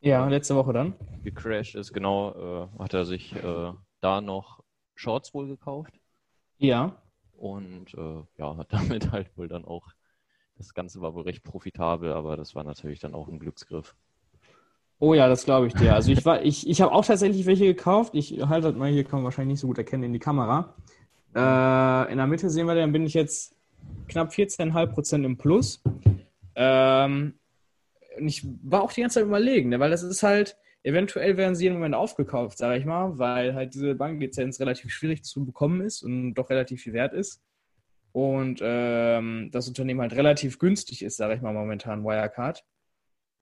Ja, 0.00 0.26
letzte 0.28 0.54
Woche 0.54 0.72
dann. 0.72 0.94
Gecrashed 1.24 1.74
ist, 1.74 1.92
genau, 1.92 2.68
äh, 2.76 2.78
hat 2.78 2.94
er 2.94 3.04
sich 3.04 3.34
äh, 3.34 3.72
da 4.00 4.20
noch 4.20 4.62
Shorts 4.94 5.34
wohl 5.34 5.48
gekauft. 5.48 5.92
Ja. 6.56 7.02
Und 7.32 7.94
äh, 7.94 8.22
ja, 8.36 8.56
hat 8.56 8.72
damit 8.72 9.10
halt 9.12 9.36
wohl 9.36 9.48
dann 9.48 9.64
auch, 9.64 9.88
das 10.56 10.72
Ganze 10.72 11.00
war 11.00 11.14
wohl 11.14 11.24
recht 11.24 11.42
profitabel, 11.42 12.12
aber 12.12 12.36
das 12.36 12.54
war 12.54 12.64
natürlich 12.64 13.00
dann 13.00 13.14
auch 13.14 13.28
ein 13.28 13.38
Glücksgriff. 13.38 13.96
Oh 15.00 15.14
ja, 15.14 15.28
das 15.28 15.44
glaube 15.44 15.68
ich 15.68 15.74
dir. 15.74 15.94
Also 15.94 16.10
ich 16.10 16.24
war, 16.24 16.42
ich, 16.42 16.68
ich 16.68 16.80
habe 16.80 16.92
auch 16.92 17.04
tatsächlich 17.04 17.46
welche 17.46 17.66
gekauft. 17.66 18.14
Ich 18.14 18.40
halte 18.48 18.68
das 18.68 18.76
mal 18.76 18.90
hier, 18.90 19.04
kann 19.04 19.20
man 19.20 19.24
wahrscheinlich 19.24 19.54
nicht 19.54 19.60
so 19.60 19.68
gut 19.68 19.78
erkennen 19.78 20.04
in 20.04 20.12
die 20.12 20.18
Kamera. 20.18 20.74
Äh, 21.34 22.10
in 22.10 22.18
der 22.18 22.26
Mitte 22.26 22.50
sehen 22.50 22.66
wir, 22.66 22.74
dann 22.74 22.90
bin 22.92 23.06
ich 23.06 23.14
jetzt 23.14 23.54
knapp 24.08 24.30
14,5% 24.30 25.24
im 25.24 25.36
Plus. 25.36 25.82
Ähm, 26.56 27.34
und 28.18 28.26
ich 28.26 28.44
war 28.62 28.82
auch 28.82 28.92
die 28.92 29.02
ganze 29.02 29.20
Zeit 29.20 29.26
überlegen, 29.26 29.68
ne, 29.68 29.78
weil 29.78 29.90
das 29.90 30.02
ist 30.02 30.24
halt, 30.24 30.56
eventuell 30.82 31.36
werden 31.36 31.54
sie 31.54 31.66
im 31.66 31.74
Moment 31.74 31.94
aufgekauft, 31.94 32.58
sage 32.58 32.78
ich 32.78 32.84
mal, 32.84 33.18
weil 33.18 33.54
halt 33.54 33.74
diese 33.74 33.94
Banklizenz 33.94 34.58
relativ 34.58 34.90
schwierig 34.90 35.22
zu 35.22 35.44
bekommen 35.44 35.80
ist 35.80 36.02
und 36.02 36.34
doch 36.34 36.50
relativ 36.50 36.82
viel 36.82 36.92
wert 36.92 37.12
ist. 37.12 37.40
Und 38.10 38.60
ähm, 38.62 39.50
das 39.52 39.68
Unternehmen 39.68 40.00
halt 40.00 40.14
relativ 40.14 40.58
günstig 40.58 41.02
ist, 41.02 41.18
sage 41.18 41.34
ich 41.34 41.42
mal, 41.42 41.52
momentan 41.52 42.02
Wirecard. 42.02 42.64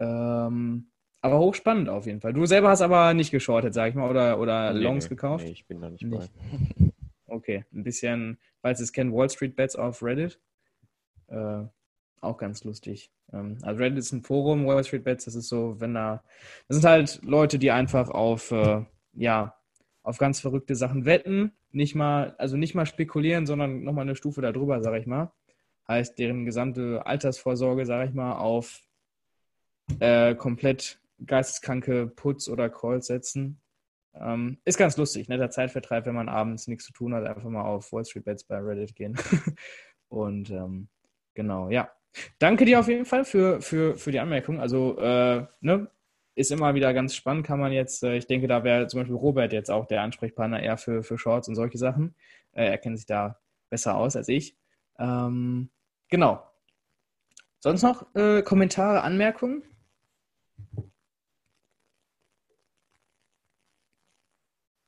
Ähm, 0.01 0.89
aber 1.27 1.39
hochspannend 1.41 1.89
auf 1.89 2.07
jeden 2.07 2.21
Fall. 2.21 2.33
Du 2.33 2.47
selber 2.47 2.69
hast 2.69 2.83
aber 2.83 3.13
nicht 3.13 3.31
geschortet, 3.31 3.75
sag 3.75 3.91
ich 3.91 3.95
mal, 3.95 4.09
oder, 4.09 4.39
oder 4.39 4.73
nee, 4.73 4.81
Longs 4.81 5.09
gekauft? 5.09 5.45
Nee, 5.45 5.53
ich 5.53 5.67
bin 5.67 5.81
da 5.81 5.91
nicht, 5.91 6.05
nicht. 6.05 6.31
bei. 6.33 6.93
Okay, 7.29 7.65
ein 7.75 7.83
bisschen, 7.83 8.39
falls 8.63 8.79
es 8.79 8.93
kennt, 8.93 9.13
Wall 9.13 9.29
Street 9.29 9.57
Bets 9.57 9.75
auf 9.75 10.01
Reddit. 10.01 10.39
Äh, 11.27 11.65
auch 12.21 12.39
ganz 12.39 12.63
lustig. 12.63 13.11
Ähm, 13.33 13.59
also 13.63 13.83
Reddit 13.83 13.99
ist 13.99 14.13
ein 14.13 14.23
Forum, 14.23 14.65
Wall 14.65 14.85
Street 14.85 15.03
Bets, 15.03 15.25
das 15.25 15.35
ist 15.35 15.49
so, 15.49 15.81
wenn 15.81 15.95
da, 15.95 16.23
das 16.69 16.77
sind 16.77 16.89
halt 16.89 17.21
Leute, 17.25 17.59
die 17.59 17.73
einfach 17.73 18.11
auf, 18.11 18.53
äh, 18.53 18.85
ja, 19.15 19.57
auf 20.05 20.19
ganz 20.19 20.39
verrückte 20.39 20.77
Sachen 20.77 21.05
wetten, 21.05 21.51
nicht 21.73 21.97
mal, 21.97 22.37
also 22.39 22.57
nicht 22.57 22.77
mal 22.77 22.87
spekulieren, 22.87 23.45
sondern 23.45 23.83
nochmal 23.83 24.03
eine 24.03 24.15
Stufe 24.15 24.41
darüber, 24.41 24.81
sage 24.81 25.01
ich 25.01 25.07
mal. 25.07 25.33
Heißt, 25.89 26.17
deren 26.21 26.45
gesamte 26.45 27.05
Altersvorsorge, 27.05 27.85
sage 27.85 28.09
ich 28.09 28.15
mal, 28.15 28.35
auf 28.39 28.83
äh, 29.99 30.37
komplett 30.37 31.01
geisteskranke 31.25 32.07
Puts 32.07 32.49
oder 32.49 32.69
Calls 32.69 33.07
setzen. 33.07 33.61
Ähm, 34.15 34.59
ist 34.65 34.79
ganz 34.79 34.97
lustig, 34.97 35.29
ne? 35.29 35.39
Der 35.39 35.51
Zeitvertreib, 35.51 36.07
wenn 36.07 36.15
man 36.15 36.29
abends 36.29 36.67
nichts 36.69 36.85
zu 36.85 36.93
tun 36.93 37.15
hat, 37.15 37.25
einfach 37.25 37.49
mal 37.49 37.65
auf 37.65 37.93
Wall 37.93 38.05
Street 38.05 38.25
Bets 38.25 38.45
bei 38.45 38.59
Reddit 38.59 38.95
gehen. 38.95 39.17
Und 40.09 40.51
ähm, 40.51 40.89
genau, 41.35 41.71
ja. 41.71 41.91
Danke 42.39 42.65
dir 42.65 42.81
auf 42.81 42.89
jeden 42.89 43.05
Fall 43.05 43.25
für, 43.27 43.61
für, 43.61 43.97
für 43.97 44.11
die 44.11 44.21
Anmerkung. 44.21 44.59
Also, 44.59 44.99
äh, 44.99 45.47
ne, 45.61 45.91
ist 46.35 46.53
immer 46.53 46.75
wieder 46.75 46.95
ganz 46.95 47.15
spannend, 47.15 47.47
kann 47.47 47.59
man 47.59 47.73
jetzt, 47.73 48.03
äh, 48.03 48.17
ich 48.17 48.27
denke, 48.27 48.47
da 48.47 48.65
wäre 48.65 48.87
zum 48.87 49.01
Beispiel 49.01 49.17
Robert 49.17 49.53
jetzt 49.53 49.71
auch 49.71 49.87
der 49.87 50.03
Ansprechpartner 50.03 50.63
eher 50.63 50.77
für, 50.79 51.03
für 51.03 51.19
Shorts 51.19 51.49
und 51.49 51.55
solche 51.55 51.79
Sachen. 51.79 52.15
Äh, 52.53 52.67
er 52.67 52.79
kennt 52.79 52.99
sich 52.99 53.07
da 53.07 53.39
besser 53.71 53.97
aus 53.97 54.17
als 54.17 54.29
ich. 54.29 54.57
Ähm, 54.99 55.71
genau. 56.09 56.43
Sonst 57.61 57.83
noch 57.83 58.15
äh, 58.15 58.43
Kommentare, 58.43 59.03
Anmerkungen? 59.03 59.63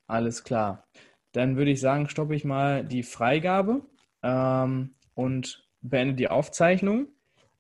Alles 0.09 0.43
klar. 0.43 0.89
Dann 1.33 1.57
würde 1.57 1.71
ich 1.71 1.81
sagen, 1.81 2.09
stoppe 2.09 2.35
ich 2.35 2.45
mal 2.45 2.85
die 2.85 3.03
Freigabe 3.03 3.83
ähm, 4.23 4.95
und 5.15 5.69
beende 5.81 6.15
die 6.15 6.29
Aufzeichnung. 6.29 7.09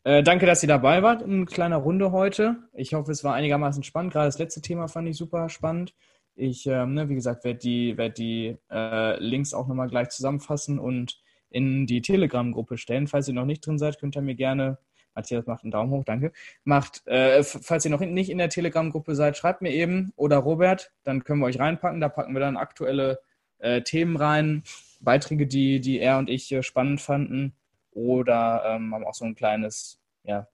Äh, 0.05 0.23
danke, 0.23 0.47
dass 0.47 0.63
ihr 0.63 0.69
dabei 0.69 1.03
wart 1.03 1.23
in 1.23 1.45
kleiner 1.45 1.77
Runde 1.77 2.11
heute. 2.11 2.57
Ich 2.73 2.95
hoffe, 2.95 3.13
es 3.13 3.23
war 3.23 3.35
einigermaßen 3.35 3.83
spannend. 3.83 4.13
Gerade 4.13 4.27
das 4.27 4.39
letzte 4.39 4.63
Thema 4.63 4.89
fand 4.89 5.09
ich 5.09 5.17
super 5.17 5.49
spannend. 5.51 5.95
Ich, 6.35 6.67
ähm, 6.67 6.95
ne, 6.95 7.09
wie 7.09 7.15
gesagt, 7.15 7.45
werde 7.45 7.59
die, 7.59 7.97
werd 7.99 8.17
die 8.17 8.57
äh, 8.71 9.23
Links 9.23 9.53
auch 9.53 9.69
nochmal 9.69 9.89
gleich 9.89 10.09
zusammenfassen 10.09 10.79
und 10.79 11.21
in 11.51 11.87
die 11.87 12.01
Telegram-Gruppe 12.01 12.79
stellen. 12.79 13.07
Falls 13.07 13.29
ihr 13.29 13.35
noch 13.35 13.45
nicht 13.45 13.67
drin 13.67 13.79
seid, 13.79 13.99
könnt 13.99 14.17
ihr 14.17 14.23
mir 14.23 14.35
gerne, 14.35 14.79
Matthias 15.18 15.46
macht 15.46 15.64
einen 15.64 15.72
Daumen 15.72 15.90
hoch, 15.90 16.04
danke, 16.04 16.31
macht, 16.62 17.04
äh, 17.09 17.42
falls 17.42 17.85
ihr 17.85 17.90
noch 17.90 17.98
nicht 18.00 18.31
in 18.31 18.38
der 18.38 18.50
Telegram-Gruppe 18.50 19.16
seid, 19.16 19.37
schreibt 19.37 19.62
mir 19.62 19.72
eben 19.72 20.12
oder 20.14 20.37
Robert, 20.37 20.92
dann 21.02 21.24
können 21.24 21.40
wir 21.40 21.46
euch 21.46 21.59
reinpacken. 21.59 22.00
Da 22.00 22.09
packen 22.09 22.35
wir 22.35 22.40
dann 22.40 22.57
aktuelle 22.57 23.20
äh, 23.59 23.83
Themen 23.83 24.16
rein, 24.16 24.62
Beiträge, 25.00 25.48
die, 25.48 25.81
die 25.81 25.98
er 25.98 26.18
und 26.18 26.31
ich 26.31 26.52
äh, 26.52 26.62
spannend 26.62 27.00
fanden 27.00 27.52
oder 27.90 28.62
ähm, 28.64 28.94
haben 28.94 29.04
auch 29.04 29.14
so 29.14 29.24
ein 29.24 29.35
kleines 29.35 30.00
ja, 30.22 30.46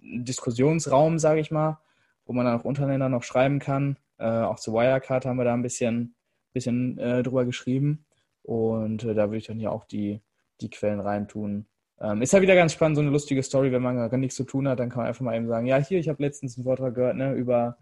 Diskussionsraum, 0.00 1.18
sage 1.18 1.40
ich 1.40 1.50
mal, 1.50 1.78
wo 2.24 2.32
man 2.32 2.46
dann 2.46 2.58
auch 2.58 2.64
untereinander 2.64 3.10
noch 3.10 3.22
schreiben 3.22 3.58
kann. 3.58 3.98
Äh, 4.16 4.24
auch 4.24 4.58
zu 4.58 4.72
Wirecard 4.72 5.26
haben 5.26 5.36
wir 5.36 5.44
da 5.44 5.52
ein 5.52 5.62
bisschen, 5.62 6.14
bisschen 6.54 6.96
äh, 6.98 7.22
drüber 7.22 7.44
geschrieben. 7.44 8.06
Und 8.42 9.04
äh, 9.04 9.14
da 9.14 9.26
würde 9.26 9.38
ich 9.38 9.46
dann 9.46 9.58
hier 9.58 9.72
auch 9.72 9.84
die, 9.84 10.22
die 10.62 10.70
Quellen 10.70 11.00
reintun. 11.00 11.66
Ähm, 12.00 12.22
ist 12.22 12.32
ja 12.32 12.40
wieder 12.42 12.54
ganz 12.54 12.72
spannend, 12.72 12.96
so 12.96 13.02
eine 13.02 13.10
lustige 13.10 13.42
Story, 13.42 13.70
wenn 13.72 13.82
man 13.82 13.96
gar 13.96 14.16
nichts 14.18 14.36
zu 14.36 14.44
tun 14.44 14.68
hat, 14.68 14.80
dann 14.80 14.88
kann 14.88 14.98
man 14.98 15.06
einfach 15.06 15.22
mal 15.22 15.36
eben 15.36 15.46
sagen, 15.46 15.66
ja, 15.66 15.76
hier, 15.76 15.98
ich 15.98 16.08
habe 16.08 16.22
letztens 16.22 16.56
einen 16.56 16.64
Vortrag 16.64 16.94
gehört, 16.94 17.16
ne, 17.16 17.32
über, 17.34 17.78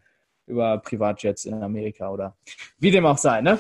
über 0.47 0.79
Privatjets 0.79 1.45
in 1.45 1.63
Amerika 1.63 2.11
oder 2.11 2.37
wie 2.79 2.91
dem 2.91 3.07
auch 3.07 3.19
sei, 3.19 3.41
ne? 3.41 3.59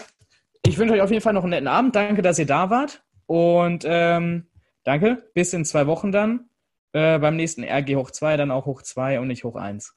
Ich 0.64 0.78
wünsche 0.78 0.94
euch 0.94 1.00
auf 1.00 1.10
jeden 1.10 1.22
Fall 1.22 1.32
noch 1.32 1.42
einen 1.42 1.50
netten 1.50 1.68
Abend. 1.68 1.96
Danke, 1.96 2.22
dass 2.22 2.38
ihr 2.38 2.46
da 2.46 2.70
wart. 2.70 3.02
Und 3.26 3.84
ähm, 3.84 4.46
danke. 4.84 5.28
Bis 5.34 5.52
in 5.52 5.64
zwei 5.64 5.88
Wochen 5.88 6.12
dann. 6.12 6.50
Äh, 6.92 7.18
beim 7.18 7.36
nächsten 7.36 7.64
RG 7.64 7.96
hoch 7.96 8.10
2, 8.10 8.36
dann 8.36 8.50
auch 8.50 8.66
hoch 8.66 8.82
2 8.82 9.18
und 9.18 9.26
nicht 9.26 9.44
hoch 9.44 9.56
1. 9.56 9.96